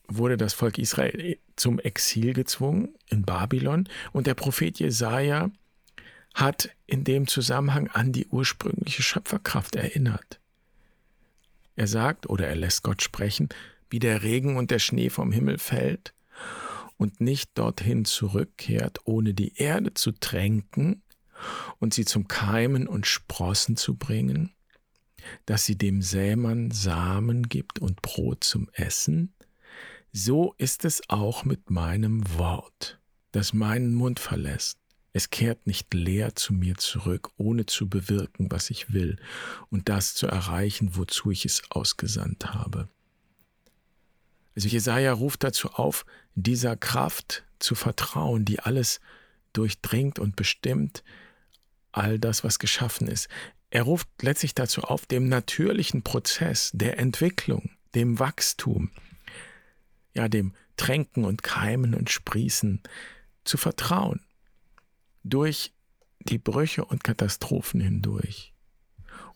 wurde 0.08 0.36
das 0.36 0.52
Volk 0.52 0.78
Israel 0.78 1.38
zum 1.56 1.78
Exil 1.78 2.32
gezwungen 2.32 2.94
in 3.08 3.22
Babylon 3.22 3.88
und 4.12 4.26
der 4.26 4.34
Prophet 4.34 4.78
Jesaja 4.78 5.50
hat 6.34 6.70
in 6.86 7.04
dem 7.04 7.26
Zusammenhang 7.26 7.88
an 7.88 8.12
die 8.12 8.26
ursprüngliche 8.26 9.02
Schöpferkraft 9.02 9.76
erinnert. 9.76 10.40
Er 11.76 11.86
sagt 11.86 12.28
oder 12.28 12.46
er 12.46 12.56
lässt 12.56 12.82
Gott 12.82 13.02
sprechen, 13.02 13.48
wie 13.88 13.98
der 13.98 14.22
Regen 14.22 14.56
und 14.56 14.70
der 14.70 14.78
Schnee 14.78 15.10
vom 15.10 15.32
Himmel 15.32 15.58
fällt 15.58 16.12
und 16.96 17.20
nicht 17.20 17.50
dorthin 17.54 18.04
zurückkehrt, 18.04 19.00
ohne 19.04 19.34
die 19.34 19.56
Erde 19.56 19.94
zu 19.94 20.12
tränken 20.12 21.02
und 21.78 21.94
sie 21.94 22.04
zum 22.04 22.28
Keimen 22.28 22.86
und 22.86 23.06
Sprossen 23.06 23.76
zu 23.76 23.94
bringen, 23.94 24.52
dass 25.46 25.64
sie 25.64 25.76
dem 25.76 26.02
Sämann 26.02 26.70
Samen 26.70 27.48
gibt 27.48 27.78
und 27.78 28.02
Brot 28.02 28.44
zum 28.44 28.68
Essen, 28.72 29.32
so 30.12 30.54
ist 30.58 30.84
es 30.84 31.02
auch 31.08 31.44
mit 31.44 31.70
meinem 31.70 32.22
Wort, 32.38 33.00
das 33.32 33.52
meinen 33.52 33.94
Mund 33.94 34.20
verlässt. 34.20 34.78
Es 35.12 35.30
kehrt 35.30 35.66
nicht 35.66 35.94
leer 35.94 36.34
zu 36.34 36.52
mir 36.52 36.76
zurück, 36.76 37.30
ohne 37.36 37.66
zu 37.66 37.88
bewirken, 37.88 38.50
was 38.50 38.70
ich 38.70 38.92
will 38.92 39.16
und 39.70 39.88
das 39.88 40.14
zu 40.14 40.26
erreichen, 40.26 40.96
wozu 40.96 41.30
ich 41.30 41.44
es 41.44 41.62
ausgesandt 41.70 42.52
habe. 42.52 42.88
Also 44.56 44.68
Jesaja 44.68 45.12
ruft 45.12 45.42
dazu 45.44 45.70
auf, 45.70 46.04
dieser 46.34 46.76
Kraft 46.76 47.44
zu 47.58 47.74
vertrauen, 47.74 48.44
die 48.44 48.60
alles 48.60 49.00
durchdringt 49.52 50.18
und 50.18 50.36
bestimmt, 50.36 51.04
all 51.92 52.18
das, 52.18 52.44
was 52.44 52.58
geschaffen 52.58 53.06
ist. 53.06 53.28
Er 53.74 53.82
ruft 53.82 54.06
letztlich 54.22 54.54
dazu 54.54 54.82
auf, 54.82 55.04
dem 55.04 55.28
natürlichen 55.28 56.04
Prozess 56.04 56.70
der 56.74 57.00
Entwicklung, 57.00 57.70
dem 57.96 58.20
Wachstum, 58.20 58.92
ja, 60.12 60.28
dem 60.28 60.54
Tränken 60.76 61.24
und 61.24 61.42
Keimen 61.42 61.92
und 61.96 62.08
Sprießen 62.08 62.84
zu 63.42 63.56
vertrauen, 63.56 64.20
durch 65.24 65.72
die 66.20 66.38
Brüche 66.38 66.84
und 66.84 67.02
Katastrophen 67.02 67.80
hindurch. 67.80 68.54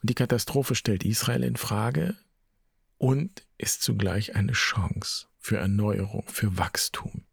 Und 0.01 0.09
die 0.09 0.15
Katastrophe 0.15 0.77
stellt 0.77 1.05
Israel 1.05 1.43
in 1.43 1.57
Frage 1.57 2.17
und 2.97 3.45
ist 3.57 3.83
zugleich 3.83 4.37
eine 4.37 4.53
Chance 4.53 5.27
für 5.41 5.57
Erneuerung, 5.57 6.23
für 6.29 6.57
Wachstum. 6.57 7.25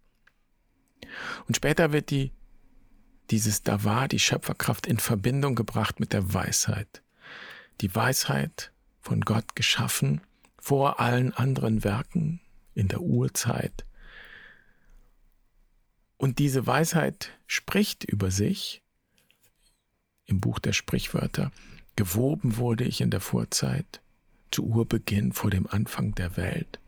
Und 1.47 1.55
später 1.55 1.93
wird 1.93 2.09
die 2.09 2.31
dieses 3.32 3.63
Da 3.63 3.84
war, 3.84 4.08
die 4.08 4.20
Schöpferkraft 4.20 4.88
in 4.88 4.98
Verbindung 4.98 5.55
gebracht 5.55 6.00
mit 6.00 6.13
der 6.13 6.34
Weisheit. 6.34 7.01
Die 7.82 7.94
Weisheit 7.94 8.72
von 9.01 9.22
Gott 9.22 9.55
geschaffen 9.55 10.22
vor 10.58 11.00
allen 11.00 11.34
anderen 11.34 11.84
Werken 11.84 12.41
in 12.74 12.88
der 12.88 13.01
Urzeit. 13.01 13.86
Und 16.17 16.39
diese 16.39 16.65
Weisheit 16.65 17.32
spricht 17.46 18.03
über 18.03 18.32
sich 18.32 18.82
im 20.25 20.39
Buch 20.39 20.60
der 20.60 20.74
Sprichwörter. 20.74 21.51
Gewoben 21.96 22.58
wurde 22.58 22.84
ich 22.84 23.01
in 23.01 23.12
der 23.12 23.22
Vorzeit, 23.22 24.01
zu 24.51 24.65
Urbeginn 24.65 25.34
vor 25.34 25.51
dem 25.51 25.67
Anfang 25.67 26.15
der 26.15 26.36
Welt. 26.36 26.79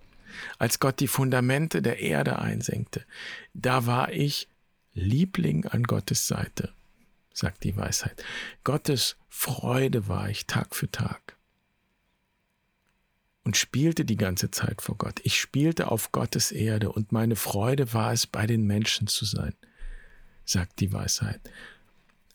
Als 0.58 0.80
Gott 0.80 1.00
die 1.00 1.08
Fundamente 1.08 1.82
der 1.82 2.00
Erde 2.00 2.40
einsenkte, 2.40 3.06
da 3.54 3.86
war 3.86 4.12
ich 4.12 4.50
Liebling 4.98 5.66
an 5.68 5.84
Gottes 5.84 6.28
Seite, 6.28 6.74
sagt 7.32 7.64
die 7.64 7.78
Weisheit. 7.78 8.24
Gottes 8.64 9.16
Freude 9.30 10.08
war 10.08 10.30
ich 10.30 10.48
Tag 10.48 10.76
für 10.76 10.90
Tag. 10.90 11.38
Und 13.44 13.56
spielte 13.56 14.04
die 14.04 14.18
ganze 14.18 14.52
Zeit 14.52 14.82
vor 14.82 14.98
Gott. 14.98 15.22
Ich 15.24 15.40
spielte 15.40 15.90
auf 15.90 16.12
Gottes 16.12 16.52
Erde 16.52 16.92
und 16.92 17.12
meine 17.12 17.36
Freude 17.36 17.94
war 17.94 18.12
es, 18.12 18.28
bei 18.28 18.48
den 18.48 18.66
Menschen 18.66 19.08
zu 19.08 19.24
sein, 19.24 19.54
sagt 20.44 20.80
die 20.80 20.92
Weisheit. 20.92 21.40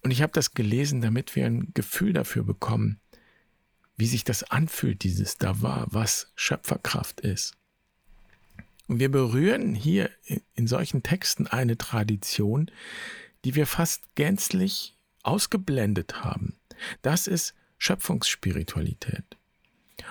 Und 0.02 0.10
ich 0.12 0.22
habe 0.22 0.32
das 0.32 0.54
gelesen, 0.54 1.00
damit 1.00 1.36
wir 1.36 1.46
ein 1.46 1.72
Gefühl 1.74 2.12
dafür 2.12 2.44
bekommen, 2.44 3.00
wie 3.96 4.06
sich 4.06 4.24
das 4.24 4.44
anfühlt, 4.44 5.02
dieses 5.02 5.36
da 5.36 5.60
war, 5.60 5.86
was 5.90 6.32
Schöpferkraft 6.36 7.20
ist. 7.20 7.54
Und 8.88 9.00
wir 9.00 9.10
berühren 9.10 9.74
hier 9.74 10.10
in 10.54 10.66
solchen 10.66 11.02
Texten 11.02 11.46
eine 11.46 11.78
Tradition, 11.78 12.70
die 13.44 13.54
wir 13.54 13.66
fast 13.66 14.14
gänzlich 14.14 14.96
ausgeblendet 15.22 16.24
haben. 16.24 16.58
Das 17.02 17.26
ist 17.26 17.54
Schöpfungsspiritualität. 17.78 19.24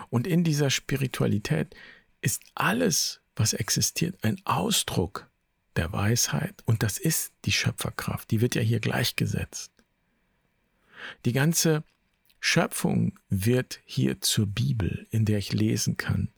Und 0.10 0.28
in 0.28 0.44
dieser 0.44 0.70
Spiritualität 0.70 1.76
ist 2.22 2.44
alles, 2.56 3.22
was 3.36 3.54
existiert, 3.54 4.24
ein 4.24 4.42
Ausdruck 4.46 5.30
der 5.76 5.92
Weisheit 5.94 6.62
und 6.66 6.84
das 6.84 6.98
ist 6.98 7.34
die 7.46 7.52
Schöpferkraft. 7.52 8.30
Die 8.32 8.42
wird 8.42 8.56
ja 8.56 8.62
hier 8.62 8.80
gleichgesetzt. 8.80 9.72
Die 11.26 11.34
ganze 11.34 11.84
Schöpfung 12.40 13.18
wird 13.30 13.80
hier 13.86 14.22
zur 14.22 14.48
Bibel, 14.48 15.08
in 15.12 15.26
der 15.26 15.38
ich 15.38 15.54
lesen 15.54 15.98
kann, 15.98 16.30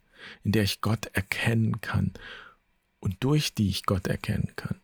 in 0.44 0.52
der 0.52 0.64
ich 0.64 0.82
Gott 0.82 1.08
erkennen 1.14 1.82
kann 1.82 2.14
und 3.00 3.24
durch 3.24 3.54
die 3.54 3.70
ich 3.70 3.86
Gott 3.86 4.08
erkennen 4.08 4.52
kann. 4.56 4.80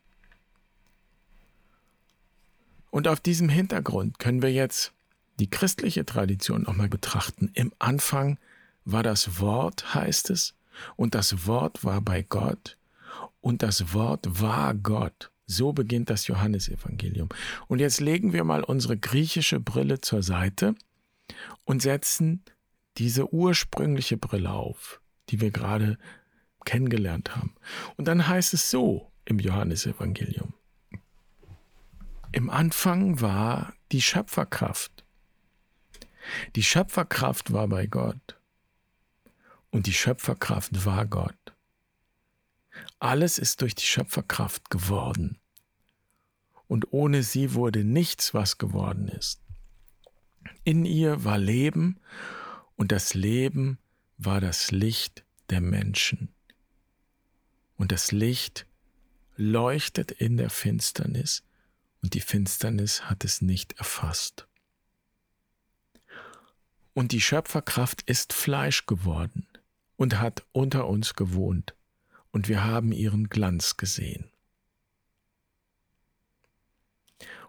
Und 2.92 3.08
auf 3.08 3.20
diesem 3.20 3.50
Hintergrund 3.50 4.20
können 4.20 4.42
wir 4.42 4.52
jetzt 4.52 4.94
die 5.40 5.50
christliche 5.50 6.06
Tradition 6.06 6.64
nochmal 6.64 6.90
betrachten. 6.90 7.52
Im 7.54 7.72
Anfang 7.80 8.38
war 8.86 9.04
das 9.04 9.40
Wort, 9.40 9.94
heißt 9.94 10.30
es, 10.32 10.56
und 10.96 11.16
das 11.16 11.46
Wort 11.46 11.84
war 11.84 12.02
bei 12.02 12.24
Gott 12.24 12.78
und 13.42 13.64
das 13.64 13.94
Wort 13.94 14.42
war 14.42 14.74
Gott. 14.74 15.32
So 15.46 15.74
beginnt 15.74 16.10
das 16.10 16.28
Johannesevangelium. 16.28 17.30
Und 17.68 17.80
jetzt 17.80 18.00
legen 18.00 18.34
wir 18.34 18.44
mal 18.44 18.64
unsere 18.64 18.98
griechische 18.98 19.60
Brille 19.60 20.00
zur 20.00 20.22
Seite 20.22 20.76
und 21.66 21.82
setzen 21.82 22.44
diese 22.98 23.34
ursprüngliche 23.34 24.18
Brille 24.18 24.52
auf 24.52 24.99
die 25.30 25.42
wir 25.42 25.52
gerade 25.52 25.98
kennengelernt 26.66 27.36
haben. 27.36 27.56
Und 27.98 28.08
dann 28.08 28.28
heißt 28.28 28.54
es 28.54 28.70
so 28.70 29.12
im 29.26 29.40
Johannesevangelium. 29.40 30.54
Im 32.32 32.50
Anfang 32.50 33.22
war 33.22 33.74
die 33.92 34.02
Schöpferkraft. 34.02 35.04
Die 36.56 36.64
Schöpferkraft 36.64 37.54
war 37.54 37.68
bei 37.68 37.88
Gott. 37.88 38.40
Und 39.72 39.88
die 39.88 39.94
Schöpferkraft 39.94 40.86
war 40.86 41.06
Gott. 41.08 41.36
Alles 43.00 43.40
ist 43.40 43.62
durch 43.62 43.76
die 43.76 43.86
Schöpferkraft 43.86 44.70
geworden. 44.70 45.40
Und 46.68 46.94
ohne 46.94 47.24
sie 47.24 47.54
wurde 47.56 47.84
nichts, 47.84 48.34
was 48.34 48.58
geworden 48.58 49.08
ist. 49.08 49.42
In 50.64 50.86
ihr 50.86 51.24
war 51.24 51.38
Leben 51.38 52.00
und 52.76 52.92
das 52.92 53.14
Leben 53.14 53.80
war 54.20 54.42
das 54.42 54.72
Licht 54.72 55.24
der 55.50 55.62
Menschen. 55.62 56.30
Und 57.78 57.92
das 57.92 58.12
Licht 58.12 58.68
leuchtet 59.38 60.12
in 60.12 60.36
der 60.36 60.50
Finsternis 60.50 61.44
und 62.02 62.14
die 62.14 62.20
Finsternis 62.20 63.10
hat 63.10 63.24
es 63.24 63.42
nicht 63.42 63.74
erfasst. 63.80 64.46
Und 66.94 67.14
die 67.14 67.22
Schöpferkraft 67.22 68.02
ist 68.02 68.34
Fleisch 68.34 68.86
geworden 68.86 69.48
und 69.96 70.20
hat 70.20 70.46
unter 70.52 70.88
uns 70.88 71.14
gewohnt, 71.14 71.74
und 72.32 72.48
wir 72.48 72.64
haben 72.64 72.92
ihren 72.92 73.30
Glanz 73.30 73.78
gesehen. 73.78 74.30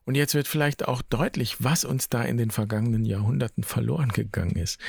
Und 0.04 0.14
jetzt 0.14 0.34
wird 0.34 0.48
vielleicht 0.48 0.88
auch 0.88 1.02
deutlich, 1.02 1.62
was 1.62 1.84
uns 1.84 2.08
da 2.08 2.22
in 2.22 2.38
den 2.38 2.50
vergangenen 2.50 3.04
Jahrhunderten 3.04 3.62
verloren 3.62 4.08
gegangen 4.10 4.56
ist. 4.56 4.80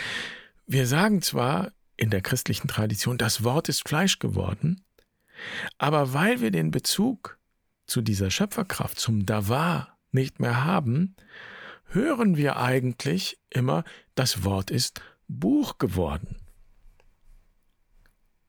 Wir 0.71 0.88
sagen 0.88 1.21
zwar 1.21 1.73
in 1.97 2.12
der 2.12 2.21
christlichen 2.21 2.69
Tradition, 2.69 3.17
das 3.17 3.43
Wort 3.43 3.67
ist 3.67 3.86
Fleisch 3.89 4.19
geworden, 4.19 4.86
aber 5.77 6.13
weil 6.13 6.39
wir 6.39 6.49
den 6.49 6.71
Bezug 6.71 7.38
zu 7.88 8.01
dieser 8.01 8.31
Schöpferkraft, 8.31 8.97
zum 8.97 9.25
Davar 9.25 9.97
nicht 10.13 10.39
mehr 10.39 10.63
haben, 10.63 11.17
hören 11.88 12.38
wir 12.38 12.55
eigentlich 12.55 13.38
immer, 13.49 13.84
das 14.15 14.45
Wort 14.45 14.71
ist 14.71 15.01
Buch 15.27 15.77
geworden. 15.77 16.38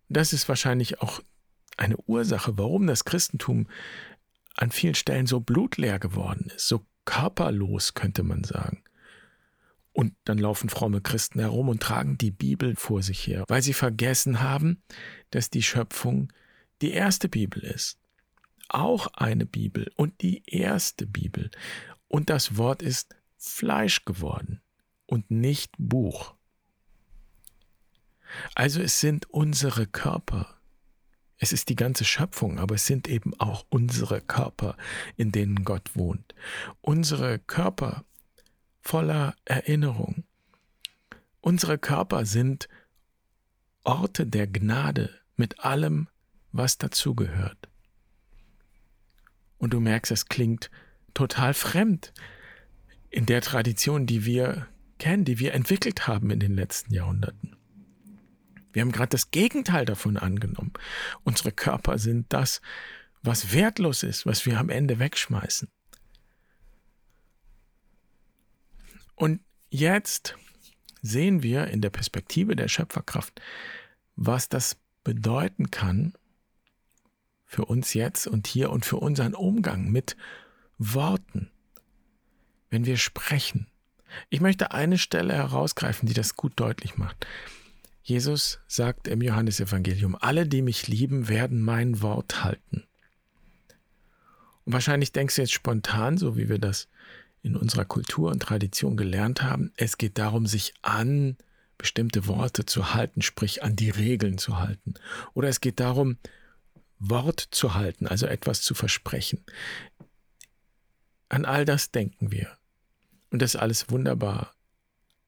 Das 0.09 0.33
ist 0.33 0.49
wahrscheinlich 0.49 1.01
auch 1.01 1.21
eine 1.77 1.97
Ursache, 2.07 2.57
warum 2.57 2.87
das 2.87 3.05
Christentum 3.05 3.67
an 4.55 4.71
vielen 4.71 4.95
Stellen 4.95 5.27
so 5.27 5.41
blutleer 5.41 5.99
geworden 5.99 6.53
ist, 6.55 6.69
so 6.69 6.87
körperlos 7.05 7.95
könnte 7.95 8.23
man 8.23 8.45
sagen. 8.45 8.82
Und 9.93 10.15
dann 10.25 10.39
laufen 10.39 10.71
fromme 10.71 11.01
Christen 11.01 11.41
herum 11.41 11.69
und 11.69 11.83
tragen 11.83 12.17
die 12.17 12.31
Bibel 12.31 12.77
vor 12.77 13.03
sich 13.03 13.27
her, 13.27 13.45
weil 13.49 13.63
sie 13.63 13.75
vergessen 13.75 14.41
haben, 14.41 14.83
dass 15.31 15.51
die 15.51 15.63
Schöpfung 15.63 16.33
die 16.81 16.93
erste 16.93 17.29
Bibel 17.29 17.63
ist. 17.63 17.99
Auch 18.69 19.09
eine 19.09 19.45
Bibel 19.45 19.91
und 19.97 20.23
die 20.23 20.43
erste 20.47 21.07
Bibel. 21.07 21.51
Und 22.09 22.31
das 22.31 22.57
Wort 22.57 22.83
ist 22.83 23.15
Fleisch 23.37 24.05
geworden 24.05 24.63
und 25.07 25.31
nicht 25.31 25.75
Buch. 25.79 26.35
Also 28.55 28.81
es 28.81 29.01
sind 29.01 29.29
unsere 29.31 29.87
Körper. 29.87 30.59
Es 31.37 31.53
ist 31.53 31.69
die 31.69 31.77
ganze 31.77 32.05
Schöpfung, 32.05 32.59
aber 32.59 32.77
es 32.77 32.87
sind 32.87 33.09
eben 33.09 33.35
auch 33.41 33.67
unsere 33.69 34.21
Körper, 34.21 34.77
in 35.17 35.33
denen 35.33 35.65
Gott 35.65 35.97
wohnt. 35.97 36.35
Unsere 36.81 37.41
Körper 37.41 38.05
voller 38.83 39.35
Erinnerung. 39.45 40.25
Unsere 41.41 41.79
Körper 41.79 42.27
sind 42.27 42.69
Orte 43.85 44.27
der 44.27 44.47
Gnade 44.47 45.11
mit 45.37 45.61
allem, 45.61 46.09
was 46.53 46.79
dazugehört. 46.79 47.69
Und 49.59 49.73
du 49.73 49.81
merkst, 49.81 50.13
es 50.13 50.27
klingt 50.27 50.71
total 51.15 51.55
fremd 51.55 52.13
in 53.11 53.27
der 53.27 53.41
Tradition, 53.41 54.07
die 54.07 54.25
wir 54.25 54.69
kennen, 54.99 55.25
die 55.25 55.39
wir 55.39 55.55
entwickelt 55.55 56.07
haben 56.07 56.31
in 56.31 56.41
den 56.41 56.55
letzten 56.55 56.95
Jahrhunderten. 56.95 57.57
Wir 58.73 58.83
haben 58.83 58.93
gerade 58.93 59.11
das 59.11 59.31
Gegenteil 59.31 59.85
davon 59.85 60.17
angenommen. 60.17 60.73
Unsere 61.25 61.53
Körper 61.53 61.99
sind 61.99 62.33
das, 62.33 62.61
was 63.23 63.53
wertlos 63.53 64.03
ist, 64.03 64.27
was 64.27 64.47
wir 64.47 64.59
am 64.59 64.69
Ende 64.69 64.99
wegschmeißen. 64.99 65.69
Und 69.15 69.41
jetzt 69.71 70.37
sehen 71.03 71.43
wir 71.43 71.67
in 71.69 71.81
der 71.81 71.91
Perspektive 71.91 72.57
der 72.57 72.69
Schöpferkraft, 72.69 73.41
was 74.17 74.49
das 74.49 74.77
bedeuten 75.05 75.71
kann 75.71 76.15
für 77.47 77.65
uns 77.67 77.93
jetzt 77.93 78.27
und 78.27 78.47
hier 78.47 78.71
und 78.71 78.87
für 78.87 78.97
unseren 78.97 79.35
Umgang 79.35 79.91
mit 79.91 80.17
Worten, 80.79 81.51
wenn 82.71 82.87
wir 82.87 82.97
sprechen. 82.97 83.67
Ich 84.31 84.41
möchte 84.41 84.73
eine 84.73 84.99
Stelle 84.99 85.35
herausgreifen, 85.35 86.09
die 86.09 86.15
das 86.15 86.37
gut 86.37 86.53
deutlich 86.57 86.97
macht. 86.97 87.27
Jesus 88.03 88.61
sagt 88.67 89.07
im 89.07 89.21
Johannesevangelium, 89.21 90.17
alle, 90.19 90.47
die 90.47 90.63
mich 90.63 90.89
lieben, 90.89 91.29
werden 91.29 91.63
mein 91.63 92.03
Wort 92.03 92.43
halten. 92.43 92.85
Und 94.65 94.73
wahrscheinlich 94.73 95.13
denkst 95.13 95.37
du 95.37 95.43
jetzt 95.43 95.53
spontan, 95.53 96.19
so 96.19 96.37
wie 96.37 96.49
wir 96.49 96.59
das 96.59 96.89
in 97.43 97.57
unserer 97.57 97.85
Kultur 97.85 98.31
und 98.31 98.41
Tradition 98.41 98.97
gelernt 98.97 99.43
haben. 99.43 99.73
Es 99.77 99.99
geht 99.99 100.19
darum, 100.19 100.47
sich 100.47 100.75
an 100.83 101.37
bestimmte 101.77 102.27
Worte 102.29 102.65
zu 102.65 102.95
halten, 102.95 103.23
sprich 103.23 103.63
an 103.63 103.75
die 103.75 103.91
Regeln 103.91 104.39
zu 104.39 104.59
halten. 104.59 104.95
Oder 105.35 105.49
es 105.49 105.61
geht 105.61 105.81
darum, 105.81 106.19
Wort 106.99 107.41
zu 107.51 107.75
halten, 107.75 108.07
also 108.07 108.27
etwas 108.27 108.63
zu 108.63 108.75
versprechen. 108.75 109.45
An 111.29 111.45
all 111.45 111.65
das 111.65 111.91
denken 111.91 112.31
wir. 112.31 112.57
Und 113.31 113.43
das 113.43 113.55
ist 113.55 113.61
alles 113.61 113.91
wunderbar. 113.91 114.55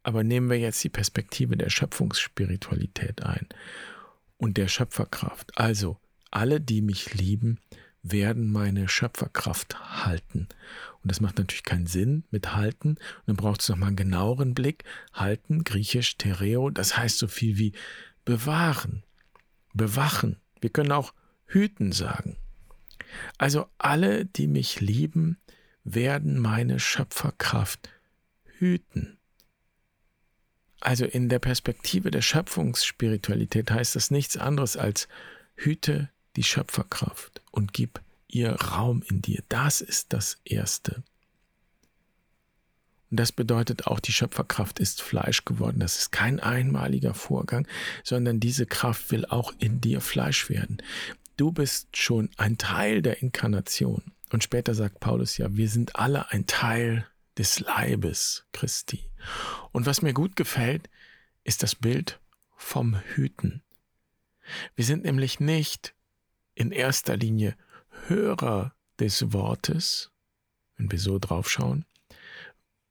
Aber 0.04 0.22
nehmen 0.22 0.50
wir 0.50 0.58
jetzt 0.58 0.84
die 0.84 0.90
Perspektive 0.90 1.56
der 1.56 1.70
Schöpfungsspiritualität 1.70 3.24
ein 3.24 3.48
und 4.36 4.56
der 4.56 4.68
Schöpferkraft. 4.68 5.58
Also, 5.58 5.98
alle, 6.30 6.60
die 6.60 6.82
mich 6.82 7.14
lieben, 7.14 7.58
werden 8.04 8.52
meine 8.52 8.86
Schöpferkraft 8.88 10.04
halten. 10.04 10.46
Und 11.02 11.10
das 11.10 11.20
macht 11.20 11.38
natürlich 11.38 11.64
keinen 11.64 11.86
Sinn 11.86 12.24
mit 12.30 12.54
halten. 12.54 12.90
Und 12.90 13.26
dann 13.26 13.36
braucht 13.36 13.62
es 13.62 13.68
nochmal 13.68 13.88
einen 13.88 13.96
genaueren 13.96 14.54
Blick. 14.54 14.84
Halten, 15.12 15.64
griechisch 15.64 16.16
Tereo, 16.16 16.70
das 16.70 16.96
heißt 16.96 17.18
so 17.18 17.26
viel 17.26 17.58
wie 17.58 17.72
bewahren, 18.24 19.02
bewachen. 19.72 20.36
Wir 20.60 20.70
können 20.70 20.92
auch 20.92 21.12
hüten 21.46 21.92
sagen. 21.92 22.36
Also 23.38 23.66
alle, 23.78 24.26
die 24.26 24.46
mich 24.46 24.80
lieben, 24.80 25.38
werden 25.82 26.38
meine 26.38 26.80
Schöpferkraft 26.80 27.88
hüten. 28.58 29.18
Also 30.80 31.06
in 31.06 31.30
der 31.30 31.38
Perspektive 31.38 32.10
der 32.10 32.22
Schöpfungsspiritualität 32.22 33.70
heißt 33.70 33.96
das 33.96 34.10
nichts 34.10 34.36
anderes 34.36 34.76
als 34.76 35.08
hüte 35.54 36.10
die 36.36 36.42
Schöpferkraft 36.42 37.42
und 37.50 37.72
gib 37.72 38.00
ihr 38.28 38.52
Raum 38.52 39.02
in 39.08 39.22
dir. 39.22 39.42
Das 39.48 39.80
ist 39.80 40.12
das 40.12 40.38
Erste. 40.44 41.02
Und 43.10 43.20
das 43.20 43.30
bedeutet 43.30 43.86
auch, 43.86 44.00
die 44.00 44.12
Schöpferkraft 44.12 44.80
ist 44.80 45.00
Fleisch 45.00 45.44
geworden. 45.44 45.78
Das 45.78 45.98
ist 45.98 46.10
kein 46.10 46.40
einmaliger 46.40 47.14
Vorgang, 47.14 47.68
sondern 48.02 48.40
diese 48.40 48.66
Kraft 48.66 49.12
will 49.12 49.24
auch 49.26 49.52
in 49.58 49.80
dir 49.80 50.00
Fleisch 50.00 50.48
werden. 50.48 50.82
Du 51.36 51.52
bist 51.52 51.96
schon 51.96 52.30
ein 52.36 52.58
Teil 52.58 53.02
der 53.02 53.22
Inkarnation. 53.22 54.02
Und 54.32 54.42
später 54.42 54.74
sagt 54.74 54.98
Paulus 54.98 55.36
ja, 55.36 55.54
wir 55.54 55.68
sind 55.68 55.94
alle 55.94 56.32
ein 56.32 56.46
Teil 56.46 57.06
des 57.38 57.60
Leibes 57.60 58.46
Christi. 58.52 59.08
Und 59.70 59.86
was 59.86 60.02
mir 60.02 60.12
gut 60.12 60.34
gefällt, 60.34 60.90
ist 61.44 61.62
das 61.62 61.74
Bild 61.74 62.20
vom 62.56 62.98
Hüten. 63.14 63.62
Wir 64.74 64.84
sind 64.84 65.04
nämlich 65.04 65.40
nicht 65.40 65.94
in 66.54 66.70
erster 66.70 67.16
Linie 67.16 67.56
Hörer 68.06 68.74
des 68.98 69.32
Wortes, 69.32 70.10
wenn 70.76 70.90
wir 70.90 70.98
so 70.98 71.18
draufschauen, 71.18 71.84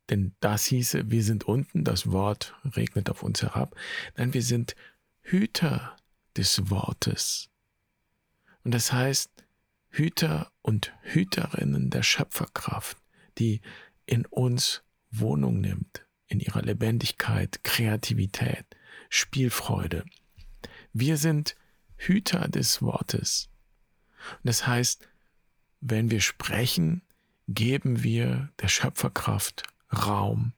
denn 0.10 0.36
das 0.40 0.66
hieße, 0.66 1.10
wir 1.10 1.24
sind 1.24 1.46
unten, 1.46 1.84
das 1.84 2.12
Wort 2.12 2.56
regnet 2.76 3.10
auf 3.10 3.24
uns 3.24 3.42
herab. 3.42 3.76
Nein, 4.18 4.34
wir 4.34 4.44
sind 4.44 4.76
Hüter 5.22 5.96
des 6.36 6.70
Wortes. 6.70 7.50
Und 8.64 8.74
das 8.74 8.92
heißt, 8.92 9.32
Hüter 9.90 10.52
und 10.62 10.94
Hüterinnen 11.02 11.90
der 11.90 12.04
Schöpferkraft, 12.04 12.98
die 13.38 13.62
in 14.06 14.26
uns 14.26 14.84
Wohnung 15.12 15.62
nimmt, 15.62 16.06
in 16.28 16.40
ihrer 16.40 16.62
Lebendigkeit, 16.62 17.64
Kreativität, 17.64 18.66
Spielfreude. 19.10 20.04
Wir 20.92 21.18
sind 21.18 21.56
Hüter 21.96 22.48
des 22.48 22.82
Wortes. 22.82 23.50
Und 24.32 24.48
das 24.48 24.68
heißt, 24.68 25.08
wenn 25.82 26.12
wir 26.12 26.22
sprechen, 26.22 27.02
geben 27.48 28.04
wir 28.04 28.50
der 28.62 28.68
Schöpferkraft 28.68 29.64
Raum. 29.92 30.54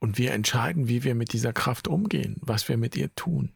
Und 0.00 0.18
wir 0.18 0.32
entscheiden, 0.32 0.88
wie 0.88 1.04
wir 1.04 1.14
mit 1.14 1.32
dieser 1.32 1.52
Kraft 1.52 1.88
umgehen, 1.88 2.36
was 2.40 2.68
wir 2.68 2.76
mit 2.76 2.96
ihr 2.96 3.14
tun. 3.14 3.52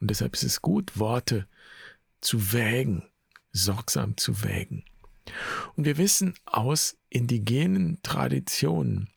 Und 0.00 0.10
deshalb 0.10 0.34
ist 0.34 0.44
es 0.44 0.62
gut, 0.62 0.98
Worte 0.98 1.48
zu 2.20 2.52
wägen, 2.52 3.02
sorgsam 3.52 4.16
zu 4.16 4.42
wägen. 4.42 4.84
Und 5.76 5.84
wir 5.84 5.98
wissen 5.98 6.34
aus 6.46 6.96
indigenen 7.10 8.00
Traditionen, 8.02 9.10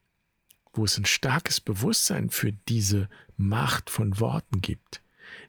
wo 0.73 0.85
es 0.85 0.97
ein 0.97 1.05
starkes 1.05 1.61
Bewusstsein 1.61 2.29
für 2.29 2.51
diese 2.51 3.09
Macht 3.37 3.89
von 3.89 4.19
Worten 4.19 4.61
gibt, 4.61 5.01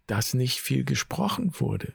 dass 0.07 0.35
nicht 0.35 0.61
viel 0.61 0.85
gesprochen 0.85 1.59
wurde. 1.59 1.95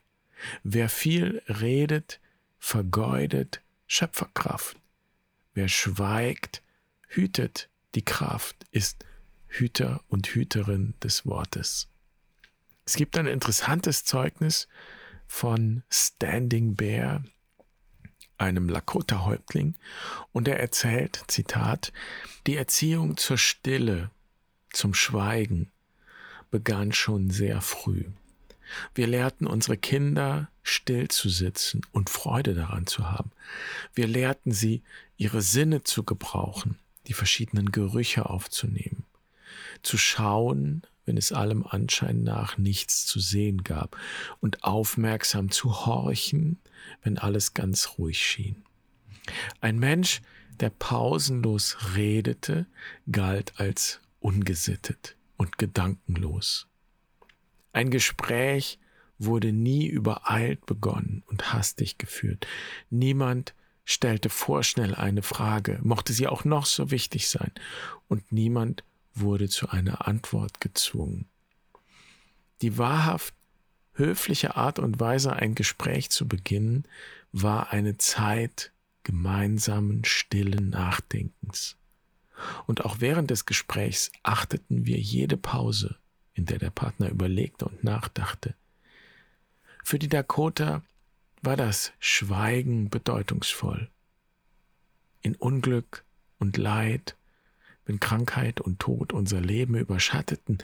Wer 0.63 0.89
viel 0.89 1.41
redet, 1.47 2.19
vergeudet 2.57 3.61
Schöpferkraft. 3.85 4.77
Wer 5.53 5.67
schweigt, 5.69 6.61
hütet 7.07 7.69
die 7.95 8.05
Kraft, 8.05 8.65
ist 8.71 9.05
Hüter 9.47 10.03
und 10.07 10.27
Hüterin 10.27 10.93
des 11.01 11.25
Wortes. 11.25 11.87
Es 12.85 12.95
gibt 12.95 13.17
ein 13.17 13.27
interessantes 13.27 14.03
Zeugnis 14.03 14.67
von 15.25 15.83
Standing 15.89 16.75
Bear, 16.75 17.23
einem 18.37 18.69
Lakota-Häuptling, 18.69 19.75
und 20.31 20.47
er 20.47 20.59
erzählt, 20.59 21.23
Zitat, 21.27 21.91
die 22.45 22.55
Erziehung 22.55 23.17
zur 23.17 23.37
Stille, 23.37 24.11
zum 24.71 24.93
Schweigen 24.93 25.71
begann 26.51 26.93
schon 26.93 27.29
sehr 27.29 27.61
früh. 27.61 28.05
Wir 28.93 29.07
lehrten 29.07 29.47
unsere 29.47 29.77
Kinder, 29.77 30.49
still 30.63 31.07
zu 31.07 31.29
sitzen 31.29 31.81
und 31.91 32.09
Freude 32.09 32.53
daran 32.53 32.87
zu 32.87 33.09
haben. 33.09 33.31
Wir 33.93 34.07
lehrten 34.07 34.51
sie, 34.51 34.83
ihre 35.17 35.41
Sinne 35.41 35.83
zu 35.83 36.03
gebrauchen, 36.03 36.77
die 37.07 37.13
verschiedenen 37.13 37.71
Gerüche 37.71 38.29
aufzunehmen, 38.29 39.05
zu 39.81 39.97
schauen, 39.97 40.83
wenn 41.05 41.17
es 41.17 41.31
allem 41.31 41.65
Anschein 41.65 42.23
nach 42.23 42.57
nichts 42.57 43.05
zu 43.05 43.19
sehen 43.19 43.63
gab, 43.63 43.97
und 44.41 44.63
aufmerksam 44.63 45.49
zu 45.51 45.85
horchen, 45.85 46.59
wenn 47.01 47.17
alles 47.17 47.53
ganz 47.53 47.97
ruhig 47.97 48.21
schien. 48.21 48.63
Ein 49.61 49.79
Mensch, 49.79 50.21
der 50.59 50.69
pausenlos 50.69 51.95
redete, 51.95 52.65
galt 53.11 53.59
als 53.59 54.01
ungesittet 54.19 55.15
und 55.37 55.57
gedankenlos. 55.57 56.66
Ein 57.73 57.89
Gespräch 57.89 58.79
wurde 59.19 59.51
nie 59.51 59.87
übereilt 59.87 60.65
begonnen 60.65 61.23
und 61.27 61.53
hastig 61.53 61.97
geführt. 61.97 62.47
Niemand 62.89 63.53
stellte 63.83 64.29
vorschnell 64.29 64.95
eine 64.95 65.23
Frage, 65.23 65.79
mochte 65.81 66.13
sie 66.13 66.27
auch 66.27 66.43
noch 66.43 66.65
so 66.65 66.91
wichtig 66.91 67.29
sein, 67.29 67.51
und 68.07 68.31
niemand 68.31 68.83
wurde 69.13 69.49
zu 69.49 69.69
einer 69.69 70.07
Antwort 70.07 70.61
gezwungen. 70.61 71.27
Die 72.61 72.77
wahrhaft 72.77 73.33
höfliche 73.93 74.55
Art 74.55 74.79
und 74.79 74.99
Weise, 74.99 75.33
ein 75.33 75.55
Gespräch 75.55 76.09
zu 76.09 76.27
beginnen, 76.27 76.85
war 77.31 77.71
eine 77.71 77.97
Zeit 77.97 78.71
gemeinsamen 79.03 80.03
stillen 80.05 80.69
Nachdenkens. 80.69 81.77
Und 82.67 82.85
auch 82.85 82.97
während 82.99 83.31
des 83.31 83.45
Gesprächs 83.45 84.11
achteten 84.21 84.85
wir 84.85 84.99
jede 84.99 85.37
Pause, 85.37 85.97
in 86.37 86.45
der 86.45 86.59
der 86.59 86.69
Partner 86.69 87.09
überlegte 87.09 87.65
und 87.65 87.83
nachdachte. 87.83 88.55
Für 89.83 89.99
die 89.99 90.09
Dakota 90.09 90.83
war 91.41 91.57
das 91.57 91.91
Schweigen 91.99 92.89
bedeutungsvoll. 92.89 93.89
In 95.21 95.35
Unglück 95.35 96.03
und 96.39 96.57
Leid 96.57 97.17
wenn 97.87 97.99
Krankheit 97.99 98.61
und 98.61 98.79
Tod 98.79 99.13
unser 99.13 99.41
Leben 99.41 99.75
überschatteten, 99.75 100.59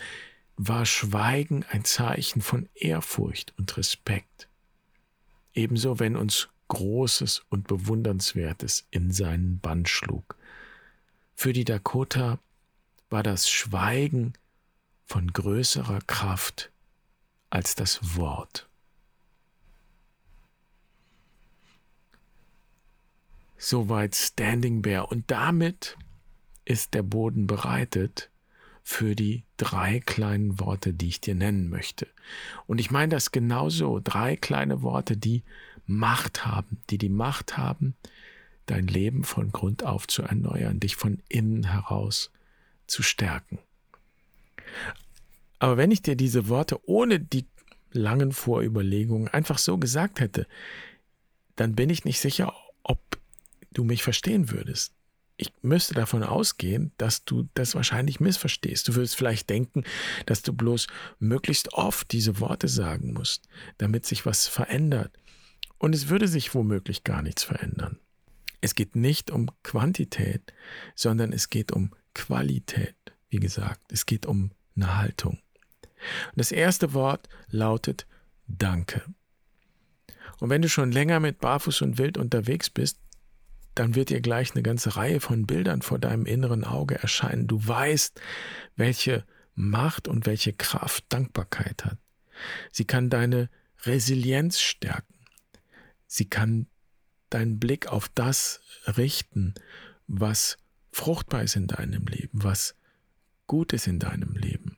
war 0.56 0.86
Schweigen 0.86 1.64
ein 1.70 1.84
Zeichen 1.84 2.42
von 2.42 2.68
Ehrfurcht 2.74 3.54
und 3.58 3.76
Respekt. 3.76 4.48
Ebenso 5.54 5.98
wenn 5.98 6.16
uns 6.16 6.48
Großes 6.68 7.44
und 7.48 7.66
Bewundernswertes 7.66 8.86
in 8.90 9.10
seinen 9.10 9.58
Bann 9.58 9.86
schlug. 9.86 10.36
Für 11.34 11.52
die 11.52 11.64
Dakota 11.64 12.38
war 13.10 13.22
das 13.22 13.48
Schweigen 13.48 14.34
von 15.04 15.32
größerer 15.32 16.00
Kraft 16.06 16.70
als 17.50 17.74
das 17.74 18.16
Wort. 18.16 18.68
Soweit 23.56 24.14
Standing 24.14 24.82
Bear. 24.82 25.10
Und 25.10 25.30
damit 25.30 25.96
ist 26.64 26.94
der 26.94 27.02
Boden 27.02 27.46
bereitet 27.46 28.30
für 28.82 29.14
die 29.14 29.44
drei 29.56 30.00
kleinen 30.00 30.60
Worte, 30.60 30.92
die 30.92 31.08
ich 31.08 31.20
dir 31.20 31.34
nennen 31.34 31.70
möchte. 31.70 32.06
Und 32.66 32.78
ich 32.78 32.90
meine 32.90 33.08
das 33.08 33.32
genauso. 33.32 34.00
Drei 34.02 34.36
kleine 34.36 34.82
Worte, 34.82 35.16
die 35.16 35.42
Macht 35.86 36.44
haben, 36.44 36.82
die 36.90 36.98
die 36.98 37.08
Macht 37.08 37.56
haben, 37.56 37.94
dein 38.66 38.86
Leben 38.86 39.24
von 39.24 39.52
Grund 39.52 39.84
auf 39.84 40.06
zu 40.06 40.22
erneuern, 40.22 40.80
dich 40.80 40.96
von 40.96 41.22
innen 41.28 41.64
heraus 41.64 42.30
zu 42.86 43.02
stärken. 43.02 43.58
Aber 45.58 45.76
wenn 45.76 45.90
ich 45.90 46.02
dir 46.02 46.16
diese 46.16 46.48
Worte 46.48 46.78
ohne 46.88 47.20
die 47.20 47.46
langen 47.92 48.32
Vorüberlegungen 48.32 49.28
einfach 49.28 49.58
so 49.58 49.78
gesagt 49.78 50.20
hätte, 50.20 50.46
dann 51.56 51.74
bin 51.74 51.90
ich 51.90 52.04
nicht 52.04 52.20
sicher, 52.20 52.52
ob 52.82 53.00
du 53.72 53.84
mich 53.84 54.02
verstehen 54.02 54.50
würdest 54.50 54.94
ich 55.36 55.52
müsste 55.62 55.94
davon 55.94 56.22
ausgehen, 56.22 56.92
dass 56.96 57.24
du 57.24 57.48
das 57.54 57.74
wahrscheinlich 57.74 58.20
missverstehst. 58.20 58.86
Du 58.88 58.94
würdest 58.94 59.16
vielleicht 59.16 59.50
denken, 59.50 59.84
dass 60.26 60.42
du 60.42 60.52
bloß 60.52 60.86
möglichst 61.18 61.74
oft 61.74 62.12
diese 62.12 62.40
Worte 62.40 62.68
sagen 62.68 63.14
musst, 63.14 63.48
damit 63.78 64.06
sich 64.06 64.26
was 64.26 64.46
verändert. 64.46 65.12
Und 65.78 65.94
es 65.94 66.08
würde 66.08 66.28
sich 66.28 66.54
womöglich 66.54 67.04
gar 67.04 67.22
nichts 67.22 67.42
verändern. 67.42 67.98
Es 68.60 68.74
geht 68.74 68.96
nicht 68.96 69.30
um 69.30 69.50
Quantität, 69.62 70.54
sondern 70.94 71.32
es 71.32 71.50
geht 71.50 71.72
um 71.72 71.92
Qualität. 72.14 72.96
Wie 73.34 73.40
gesagt, 73.40 73.90
es 73.90 74.06
geht 74.06 74.26
um 74.26 74.52
eine 74.76 74.96
Haltung. 74.96 75.32
Und 75.32 76.36
das 76.36 76.52
erste 76.52 76.92
Wort 76.92 77.28
lautet 77.48 78.06
Danke. 78.46 79.02
Und 80.38 80.50
wenn 80.50 80.62
du 80.62 80.68
schon 80.68 80.92
länger 80.92 81.18
mit 81.18 81.40
Barfuß 81.40 81.82
und 81.82 81.98
Wild 81.98 82.16
unterwegs 82.16 82.70
bist, 82.70 83.00
dann 83.74 83.96
wird 83.96 84.10
dir 84.10 84.20
gleich 84.20 84.52
eine 84.52 84.62
ganze 84.62 84.94
Reihe 84.94 85.18
von 85.18 85.46
Bildern 85.46 85.82
vor 85.82 85.98
deinem 85.98 86.26
inneren 86.26 86.62
Auge 86.62 86.94
erscheinen. 86.94 87.48
Du 87.48 87.66
weißt, 87.66 88.20
welche 88.76 89.24
Macht 89.56 90.06
und 90.06 90.26
welche 90.26 90.52
Kraft 90.52 91.04
Dankbarkeit 91.08 91.84
hat. 91.84 91.98
Sie 92.70 92.84
kann 92.84 93.10
deine 93.10 93.50
Resilienz 93.82 94.60
stärken. 94.60 95.18
Sie 96.06 96.26
kann 96.30 96.68
deinen 97.30 97.58
Blick 97.58 97.88
auf 97.88 98.08
das 98.14 98.60
richten, 98.86 99.54
was 100.06 100.56
fruchtbar 100.92 101.42
ist 101.42 101.56
in 101.56 101.66
deinem 101.66 102.06
Leben, 102.06 102.44
was 102.44 102.76
gut 103.46 103.72
ist 103.72 103.86
in 103.86 103.98
deinem 103.98 104.34
Leben. 104.34 104.76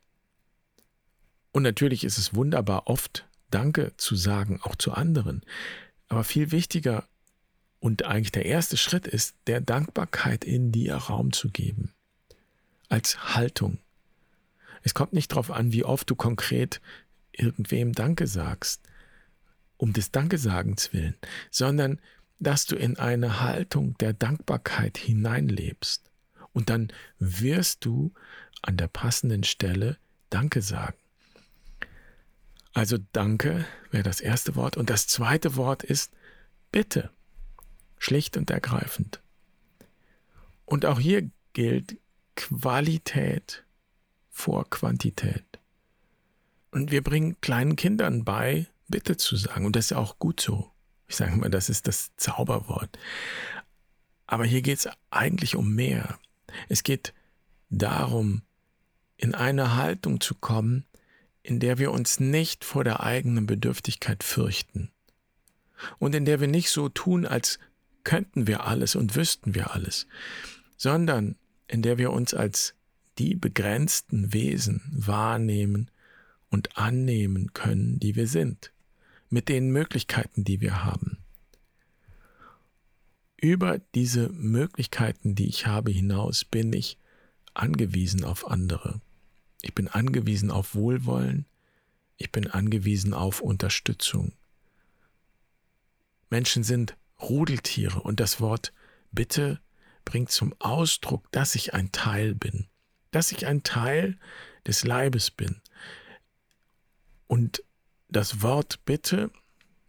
Und 1.53 1.63
natürlich 1.63 2.05
ist 2.05 2.19
es 2.19 2.35
wunderbar, 2.35 2.87
oft 2.87 3.27
Danke 3.51 3.93
zu 3.97 4.17
sagen, 4.17 4.61
auch 4.63 4.77
zu 4.77 4.93
anderen. 4.93 5.43
Aber 6.09 6.25
viel 6.25 6.51
wichtiger 6.51 7.09
und 7.79 8.05
eigentlich 8.05 8.33
der 8.33 8.47
erste 8.47 8.77
Schritt 8.77 9.07
ist, 9.07 9.37
der 9.47 9.61
Dankbarkeit 9.61 10.45
in 10.45 10.73
dir 10.73 10.97
Raum 10.97 11.33
zu 11.33 11.51
geben. 11.51 11.95
Als 12.89 13.35
Haltung. 13.35 13.79
Es 14.83 14.95
kommt 14.95 15.13
nicht 15.13 15.33
darauf 15.33 15.51
an, 15.51 15.73
wie 15.73 15.85
oft 15.85 16.09
du 16.11 16.15
konkret 16.15 16.81
irgendwem 17.33 17.93
Danke 17.93 18.27
sagst, 18.27 18.83
um 19.77 19.93
des 19.93 20.11
Dankesagens 20.11 20.93
willen, 20.93 21.17
sondern 21.51 22.01
dass 22.39 22.67
du 22.67 22.77
in 22.77 22.99
eine 22.99 23.41
Haltung 23.41 23.97
der 23.99 24.13
Dankbarkeit 24.13 24.99
hineinlebst. 24.99 26.11
Und 26.53 26.71
dann 26.71 26.93
wirst 27.19 27.85
du 27.85 28.13
an 28.67 28.77
der 28.77 28.89
passenden 28.89 29.45
Stelle 29.45 29.97
Danke 30.31 30.61
sagen. 30.63 30.97
Also 32.73 32.99
Danke 33.13 33.65
wäre 33.91 34.03
das 34.03 34.21
erste 34.21 34.55
Wort. 34.55 34.77
Und 34.77 34.91
das 34.91 35.07
zweite 35.07 35.57
Wort 35.57 35.83
ist 35.83 36.13
Bitte. 36.73 37.11
Schlicht 37.99 38.37
und 38.37 38.51
ergreifend. 38.51 39.23
Und 40.67 40.85
auch 40.85 41.01
hier 41.01 41.31
gilt 41.55 41.97
Qualität 42.35 43.65
vor 44.31 44.69
Quantität. 44.69 45.45
Und 46.71 46.91
wir 46.91 47.03
bringen 47.03 47.41
kleinen 47.41 47.77
Kindern 47.77 48.25
bei, 48.25 48.67
Bitte 48.89 49.17
zu 49.17 49.37
sagen. 49.37 49.65
Und 49.65 49.75
das 49.75 49.87
ist 49.87 49.97
auch 49.97 50.19
gut 50.19 50.41
so. 50.41 50.71
Ich 51.09 51.17
sage 51.17 51.35
mal, 51.37 51.49
das 51.49 51.71
ist 51.71 51.89
das 51.89 52.15
Zauberwort. 52.17 52.99
Aber 54.27 54.45
hier 54.45 54.61
geht 54.61 54.81
es 54.81 54.89
eigentlich 55.11 55.57
um 55.57 55.75
mehr. 55.75 56.19
Es 56.69 56.83
geht 56.83 57.15
darum, 57.71 58.43
in 59.17 59.35
eine 59.35 59.77
Haltung 59.77 60.21
zu 60.21 60.35
kommen, 60.35 60.85
in 61.43 61.61
der 61.61 61.79
wir 61.79 61.93
uns 61.93 62.21
nicht 62.21 62.65
vor 62.65 62.85
der 62.85 63.03
eigenen 63.03 63.47
Bedürftigkeit 63.47 64.23
fürchten 64.23 64.91
und 65.99 66.15
in 66.15 66.25
der 66.25 66.41
wir 66.41 66.49
nicht 66.49 66.71
so 66.71 66.89
tun, 66.89 67.27
als 67.27 67.59
könnten 68.05 68.47
wir 68.47 68.65
alles 68.65 68.95
und 68.95 69.15
wüssten 69.15 69.55
wir 69.55 69.73
alles, 69.73 70.07
sondern 70.77 71.37
in 71.69 71.83
der 71.83 71.99
wir 71.99 72.13
uns 72.13 72.35
als 72.35 72.75
die 73.19 73.35
begrenzten 73.35 74.33
Wesen 74.33 74.83
wahrnehmen 74.93 75.91
und 76.51 76.77
annehmen 76.77 77.53
können, 77.55 77.99
die 77.99 78.15
wir 78.15 78.29
sind, 78.29 78.73
mit 79.29 79.49
den 79.49 79.71
Möglichkeiten, 79.71 80.45
die 80.45 80.61
wir 80.61 80.85
haben. 80.85 81.19
Über 83.37 83.79
diese 83.95 84.29
Möglichkeiten, 84.31 85.35
die 85.35 85.49
ich 85.49 85.67
habe, 85.67 85.91
hinaus 85.91 86.45
bin 86.45 86.73
ich 86.73 86.99
angewiesen 87.55 88.25
auf 88.25 88.49
andere. 88.49 89.01
Ich 89.67 89.75
bin 89.75 89.89
angewiesen 89.89 90.53
auf 90.53 90.77
Wohlwollen. 90.77 91.45
Ich 92.19 92.31
bin 92.31 92.49
angewiesen 92.49 93.13
auf 93.13 93.41
Unterstützung. 93.41 94.33
Menschen 96.31 96.63
sind 96.63 96.97
Rudeltiere 97.21 98.01
und 98.01 98.21
das 98.21 98.41
Wort 98.41 98.73
Bitte 99.11 99.61
bringt 100.05 100.31
zum 100.31 100.55
Ausdruck, 100.61 101.27
dass 101.33 101.57
ich 101.57 101.75
ein 101.75 101.91
Teil 101.91 102.37
bin, 102.37 102.69
dass 103.11 103.33
ich 103.33 103.45
ein 103.45 103.65
Teil 103.65 104.17
des 104.69 104.85
Leibes 104.85 105.33
bin. 105.33 105.61
Und 107.27 107.65
das 108.09 108.43
Wort 108.43 108.85
Bitte 108.85 109.33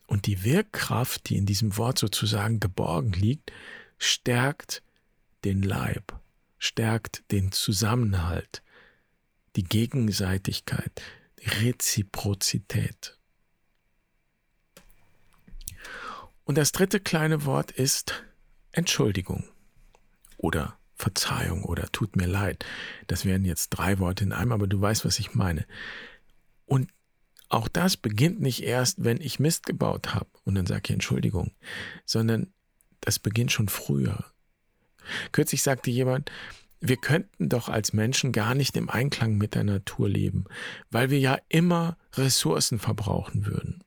und 0.08 0.26
die 0.26 0.44
Wirkkraft, 0.44 1.30
die 1.30 1.38
in 1.38 1.46
diesem 1.46 1.78
Wort 1.78 2.00
sozusagen 2.00 2.60
geborgen 2.60 3.13
liegt, 3.13 3.52
stärkt 4.00 4.82
den 5.44 5.62
Leib, 5.62 6.20
stärkt 6.58 7.32
den 7.32 7.52
Zusammenhalt, 7.52 8.63
die 9.58 9.63
Gegenseitigkeit, 9.63 11.02
die 11.41 11.50
Reziprozität. 11.65 13.17
Und 16.46 16.58
das 16.58 16.72
dritte 16.72 17.00
kleine 17.00 17.43
Wort 17.43 17.72
ist 17.72 18.24
Entschuldigung 18.72 19.43
oder 20.38 20.78
Verzeihung 20.96 21.63
oder 21.63 21.88
tut 21.91 22.15
mir 22.15 22.28
leid. 22.28 22.65
Das 23.08 23.26
wären 23.26 23.46
jetzt 23.46 23.70
drei 23.70 24.00
Worte 24.00 24.24
in 24.24 24.32
einem, 24.32 24.52
aber 24.52 24.67
du 24.67 24.80
weißt, 24.80 25.04
was 25.04 25.20
ich 25.20 25.34
meine. 25.34 25.65
Und 26.65 26.89
auch 27.50 27.67
das 27.67 27.98
beginnt 27.98 28.39
nicht 28.39 28.63
erst, 28.63 29.04
wenn 29.04 29.20
ich 29.20 29.39
Mist 29.39 29.65
gebaut 29.65 30.13
habe 30.13 30.30
und 30.43 30.56
dann 30.56 30.67
sage 30.67 30.84
ich 30.86 30.91
Entschuldigung, 30.91 31.52
sondern 32.06 32.54
das 33.02 33.20
beginnt 33.20 33.52
schon 33.52 33.70
früher. 33.70 34.26
Kürzlich 35.32 35.63
sagte 35.63 35.89
jemand, 35.89 36.32
wir 36.80 36.98
könnten 36.98 37.50
doch 37.50 37.70
als 37.70 37.94
Menschen 37.94 38.32
gar 38.32 38.54
nicht 38.56 38.78
im 38.78 38.90
Einklang 38.90 39.38
mit 39.38 39.56
der 39.56 39.63
Natur 39.63 40.10
leben, 40.10 40.46
weil 40.92 41.10
wir 41.10 41.20
ja 41.20 41.38
immer 41.50 41.98
Ressourcen 42.13 42.80
verbrauchen 42.80 43.46
würden. 43.46 43.84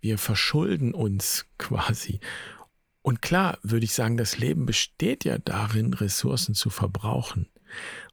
Wir 0.00 0.18
verschulden 0.18 0.94
uns 0.94 1.46
quasi. 1.58 2.20
Und 3.02 3.22
klar 3.22 3.58
würde 3.62 3.84
ich 3.84 3.94
sagen, 3.94 4.16
das 4.16 4.38
Leben 4.38 4.66
besteht 4.66 5.24
ja 5.24 5.38
darin, 5.38 5.94
Ressourcen 5.94 6.54
zu 6.54 6.70
verbrauchen. 6.70 7.48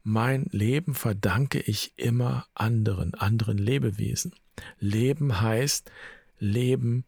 Mein 0.03 0.45
Leben 0.51 0.93
verdanke 0.93 1.59
ich 1.59 1.93
immer 1.97 2.47
anderen, 2.53 3.15
anderen 3.15 3.57
Lebewesen. 3.57 4.33
Leben 4.79 5.41
heißt 5.41 5.91
Leben 6.39 7.05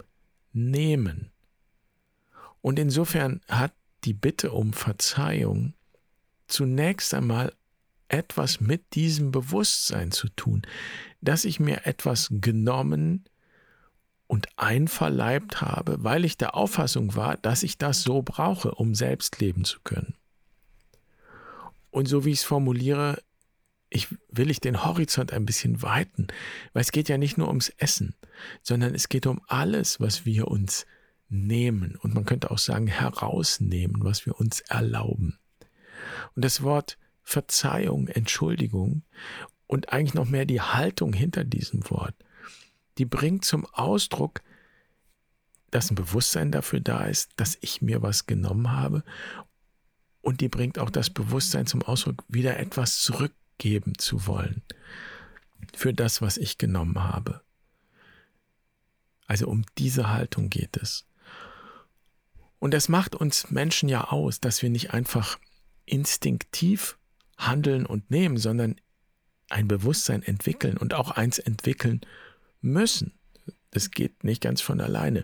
nehmen. 0.52 1.32
Und 2.62 2.80
insofern 2.80 3.42
hat 3.48 3.74
die 4.06 4.14
Bitte 4.14 4.52
um 4.52 4.74
Verzeihung 4.74 5.74
zunächst 6.48 7.14
einmal 7.14 7.54
etwas 8.08 8.60
mit 8.60 8.96
diesem 8.96 9.32
Bewusstsein 9.32 10.12
zu 10.12 10.30
tun, 10.30 10.64
dass 11.22 11.46
ich 11.46 11.60
mir 11.60 11.86
etwas 11.86 12.28
genommen 12.32 13.26
und 14.28 14.48
einverleibt 14.58 15.62
habe, 15.62 16.04
weil 16.04 16.26
ich 16.26 16.38
der 16.38 16.56
Auffassung 16.56 17.16
war, 17.16 17.38
dass 17.38 17.64
ich 17.64 17.78
das 17.78 18.02
so 18.02 18.22
brauche, 18.22 18.72
um 18.76 18.96
selbst 18.96 19.40
leben 19.40 19.64
zu 19.64 19.80
können. 19.84 20.16
Und 21.92 22.08
so 22.08 22.26
wie 22.26 22.32
ich 22.32 22.40
es 22.40 22.46
formuliere, 22.46 23.22
ich, 23.90 24.08
will 24.30 24.52
ich 24.52 24.60
den 24.60 24.86
Horizont 24.86 25.34
ein 25.34 25.46
bisschen 25.46 25.82
weiten, 25.82 26.28
weil 26.74 26.82
es 26.82 26.92
geht 26.92 27.10
ja 27.10 27.18
nicht 27.18 27.38
nur 27.38 27.48
ums 27.48 27.70
Essen, 27.70 28.16
sondern 28.62 28.94
es 28.94 29.10
geht 29.10 29.26
um 29.26 29.42
alles, 29.48 30.00
was 30.00 30.26
wir 30.26 30.48
uns 30.48 30.86
nehmen 31.30 31.96
und 31.96 32.14
man 32.14 32.26
könnte 32.26 32.52
auch 32.52 32.58
sagen 32.58 32.88
herausnehmen, 32.88 34.04
was 34.04 34.26
wir 34.26 34.40
uns 34.40 34.62
erlauben. 34.62 35.40
Und 36.36 36.44
das 36.44 36.64
Wort 36.64 36.98
Verzeihung, 37.24 38.08
Entschuldigung 38.08 39.04
und 39.68 39.94
eigentlich 39.94 40.16
noch 40.16 40.26
mehr 40.26 40.46
die 40.46 40.62
Haltung 40.62 41.14
hinter 41.14 41.44
diesem 41.44 41.88
Wort, 41.90 42.16
die 42.98 43.06
bringt 43.06 43.46
zum 43.46 43.66
Ausdruck, 43.68 44.42
dass 45.70 45.92
ein 45.92 45.96
Bewusstsein 45.96 46.52
dafür 46.52 46.80
da 46.80 47.06
ist, 47.06 47.32
dass 47.36 47.58
ich 47.62 47.82
mir 47.82 48.02
was 48.02 48.26
genommen 48.26 48.72
habe 48.72 49.04
und 50.22 50.42
die 50.42 50.50
bringt 50.50 50.80
auch 50.80 50.90
das 50.90 51.12
Bewusstsein 51.12 51.68
zum 51.68 51.84
Ausdruck, 51.84 52.24
wieder 52.28 52.58
etwas 52.58 53.02
zurückgeben 53.02 53.98
zu 53.98 54.26
wollen 54.26 54.64
für 55.76 55.94
das, 55.94 56.22
was 56.22 56.38
ich 56.38 56.58
genommen 56.58 57.04
habe. 57.04 57.42
Also 59.28 59.48
um 59.48 59.64
diese 59.78 60.10
Haltung 60.10 60.50
geht 60.50 60.78
es. 60.78 61.09
Und 62.60 62.74
das 62.74 62.90
macht 62.90 63.16
uns 63.16 63.50
Menschen 63.50 63.90
ja 63.90 64.06
aus, 64.06 64.40
dass 64.40 64.62
wir 64.62 64.70
nicht 64.70 64.94
einfach 64.94 65.40
instinktiv 65.86 66.98
handeln 67.38 67.86
und 67.86 68.12
nehmen, 68.12 68.38
sondern 68.38 68.76
ein 69.50 69.68
Bewusstsein 69.68 70.22
entwickeln 70.22 70.78
und 70.78 70.94
auch 70.94 71.12
eins 71.12 71.40
entwickeln 71.40 72.02
müssen. 72.62 73.14
Das 73.72 73.92
geht 73.92 74.24
nicht 74.24 74.42
ganz 74.42 74.62
von 74.62 74.82
alleine. 74.82 75.24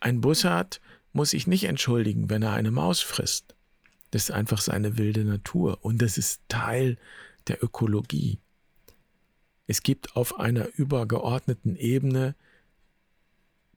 Ein 0.00 0.20
Bussard 0.20 0.80
muss 1.12 1.30
sich 1.30 1.46
nicht 1.46 1.64
entschuldigen, 1.64 2.28
wenn 2.28 2.42
er 2.42 2.52
eine 2.52 2.70
Maus 2.70 3.00
frisst. 3.00 3.54
Das 4.10 4.24
ist 4.24 4.30
einfach 4.30 4.60
seine 4.60 4.96
wilde 4.98 5.24
Natur 5.24 5.78
und 5.82 6.02
das 6.02 6.18
ist 6.18 6.40
Teil 6.48 6.98
der 7.48 7.62
Ökologie. 7.64 8.38
Es 9.66 9.82
gibt 9.82 10.16
auf 10.16 10.38
einer 10.38 10.68
übergeordneten 10.76 11.76
Ebene 11.76 12.34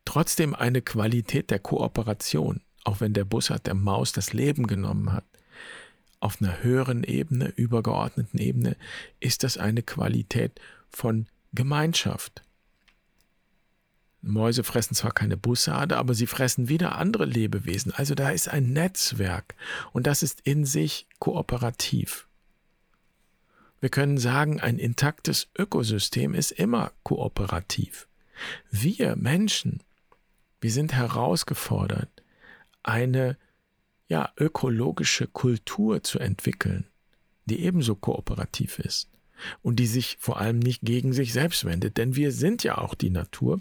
trotzdem 0.05 0.53
eine 0.53 0.81
Qualität 0.81 1.49
der 1.49 1.59
Kooperation 1.59 2.61
auch 2.87 3.01
wenn 3.01 3.13
der 3.13 3.25
Bussard 3.25 3.67
der 3.67 3.73
Maus 3.73 4.13
das 4.13 4.31
Leben 4.31 4.65
genommen 4.65 5.11
hat, 5.11 5.25
auf 6.21 6.41
einer 6.41 6.63
höheren 6.63 7.03
Ebene, 7.03 7.49
übergeordneten 7.49 8.39
Ebene, 8.39 8.77
ist 9.19 9.43
das 9.43 9.57
eine 9.57 9.83
Qualität 9.83 10.59
von 10.89 11.27
Gemeinschaft. 11.51 12.43
Mäuse 14.21 14.63
fressen 14.63 14.95
zwar 14.95 15.11
keine 15.11 15.35
Bussarde, 15.35 15.97
aber 15.97 16.13
sie 16.13 16.27
fressen 16.27 16.69
wieder 16.69 16.95
andere 16.95 17.25
Lebewesen. 17.25 17.91
Also 17.93 18.15
da 18.15 18.29
ist 18.29 18.47
ein 18.47 18.71
Netzwerk 18.71 19.55
und 19.91 20.07
das 20.07 20.23
ist 20.23 20.39
in 20.41 20.63
sich 20.65 21.07
kooperativ. 21.19 22.25
Wir 23.81 23.89
können 23.89 24.17
sagen, 24.17 24.61
ein 24.61 24.79
intaktes 24.79 25.49
Ökosystem 25.59 26.33
ist 26.33 26.51
immer 26.51 26.93
kooperativ. 27.03 28.07
Wir 28.71 29.17
Menschen, 29.17 29.83
wir 30.61 30.71
sind 30.71 30.93
herausgefordert, 30.93 32.16
eine 32.87 33.37
ja, 34.07 34.31
ökologische 34.37 35.27
Kultur 35.27 36.03
zu 36.03 36.19
entwickeln, 36.19 36.87
die 37.45 37.59
ebenso 37.59 37.95
kooperativ 37.95 38.79
ist 38.79 39.09
und 39.61 39.77
die 39.77 39.87
sich 39.87 40.17
vor 40.19 40.39
allem 40.39 40.59
nicht 40.59 40.81
gegen 40.81 41.13
sich 41.13 41.33
selbst 41.33 41.65
wendet, 41.65 41.97
denn 41.97 42.15
wir 42.15 42.31
sind 42.31 42.63
ja 42.63 42.77
auch 42.77 42.95
die 42.95 43.09
Natur, 43.09 43.59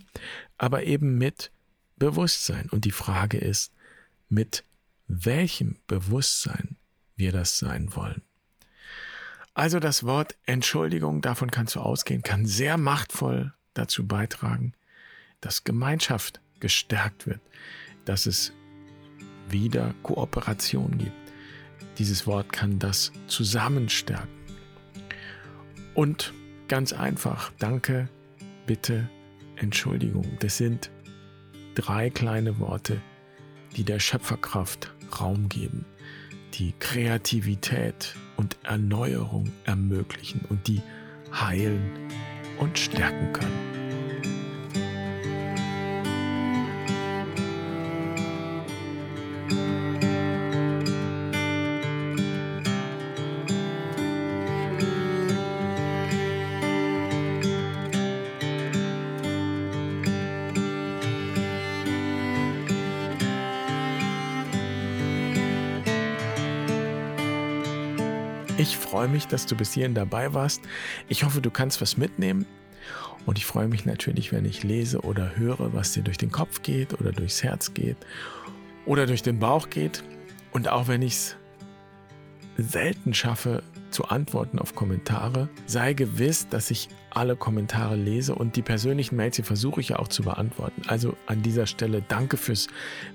aber 0.56 0.84
eben 0.84 1.18
mit 1.18 1.50
Bewusstsein. 1.96 2.68
Und 2.70 2.84
die 2.84 2.92
Frage 2.92 3.38
ist, 3.38 3.72
mit 4.28 4.64
welchem 5.08 5.76
Bewusstsein 5.86 6.76
wir 7.16 7.32
das 7.32 7.58
sein 7.58 7.94
wollen. 7.94 8.22
Also 9.54 9.80
das 9.80 10.04
Wort 10.04 10.36
Entschuldigung, 10.44 11.22
davon 11.22 11.50
kannst 11.50 11.76
du 11.76 11.80
ausgehen, 11.80 12.22
kann 12.22 12.44
sehr 12.44 12.76
machtvoll 12.76 13.54
dazu 13.72 14.06
beitragen, 14.06 14.74
dass 15.40 15.64
Gemeinschaft 15.64 16.40
gestärkt 16.60 17.26
wird, 17.26 17.40
dass 18.04 18.26
es 18.26 18.52
wieder 19.48 19.94
Kooperation 20.02 20.98
gibt. 20.98 21.12
Dieses 21.98 22.26
Wort 22.26 22.52
kann 22.52 22.78
das 22.78 23.12
zusammenstärken. 23.26 24.28
Und 25.94 26.34
ganz 26.68 26.92
einfach, 26.92 27.52
danke, 27.58 28.08
bitte, 28.66 29.08
Entschuldigung. 29.56 30.26
Das 30.40 30.58
sind 30.58 30.90
drei 31.74 32.10
kleine 32.10 32.58
Worte, 32.58 33.00
die 33.76 33.84
der 33.84 33.98
Schöpferkraft 33.98 34.94
Raum 35.20 35.48
geben, 35.48 35.86
die 36.54 36.74
Kreativität 36.78 38.14
und 38.36 38.56
Erneuerung 38.62 39.50
ermöglichen 39.64 40.40
und 40.48 40.66
die 40.66 40.82
heilen 41.32 41.82
und 42.58 42.78
stärken 42.78 43.32
können. 43.32 43.75
Mich, 69.26 69.28
dass 69.28 69.46
du 69.46 69.56
bis 69.56 69.72
hierhin 69.72 69.94
dabei 69.94 70.32
warst. 70.32 70.62
Ich 71.08 71.24
hoffe, 71.24 71.40
du 71.40 71.50
kannst 71.50 71.80
was 71.80 71.96
mitnehmen. 71.96 72.46
Und 73.24 73.38
ich 73.38 73.46
freue 73.46 73.66
mich 73.66 73.84
natürlich, 73.84 74.32
wenn 74.32 74.44
ich 74.44 74.62
lese 74.62 75.00
oder 75.00 75.36
höre, 75.36 75.74
was 75.74 75.92
dir 75.92 76.02
durch 76.02 76.18
den 76.18 76.30
Kopf 76.30 76.62
geht 76.62 77.00
oder 77.00 77.10
durchs 77.10 77.42
Herz 77.42 77.74
geht 77.74 77.96
oder 78.84 79.06
durch 79.06 79.22
den 79.22 79.40
Bauch 79.40 79.68
geht. 79.68 80.04
Und 80.52 80.68
auch 80.68 80.86
wenn 80.86 81.02
ich 81.02 81.14
es 81.14 81.36
selten 82.56 83.14
schaffe 83.14 83.64
zu 83.90 84.04
antworten 84.04 84.60
auf 84.60 84.76
Kommentare, 84.76 85.48
sei 85.66 85.92
gewiss, 85.92 86.48
dass 86.48 86.70
ich 86.70 86.88
alle 87.10 87.34
Kommentare 87.34 87.96
lese 87.96 88.34
und 88.34 88.54
die 88.54 88.62
persönlichen 88.62 89.16
Mails, 89.16 89.36
die 89.36 89.42
versuche 89.42 89.80
ich 89.80 89.88
ja 89.88 89.98
auch 89.98 90.08
zu 90.08 90.22
beantworten. 90.22 90.82
Also 90.86 91.16
an 91.26 91.42
dieser 91.42 91.66
Stelle 91.66 92.02
danke 92.06 92.36
fürs 92.36 92.68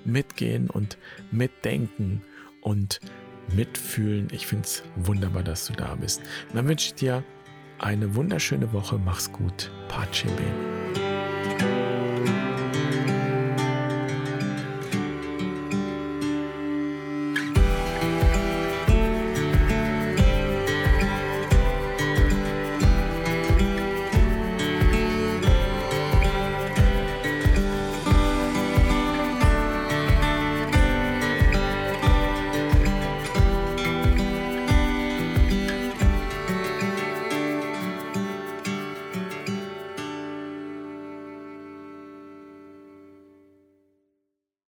Mitgehen 0.04 0.68
und 0.68 0.98
Mitdenken 1.30 2.22
und 2.60 3.00
mitfühlen. 3.48 4.28
Ich 4.32 4.46
finde 4.46 4.64
es 4.64 4.82
wunderbar, 4.96 5.42
dass 5.42 5.66
du 5.66 5.72
da 5.72 5.94
bist. 5.94 6.20
Und 6.48 6.56
dann 6.56 6.68
wünsche 6.68 6.86
ich 6.88 6.94
dir 6.94 7.24
eine 7.78 8.14
wunderschöne 8.14 8.72
Woche. 8.72 8.98
Mach's 8.98 9.30
gut. 9.30 9.70
Pace 9.88 10.24
bene. 10.24 10.81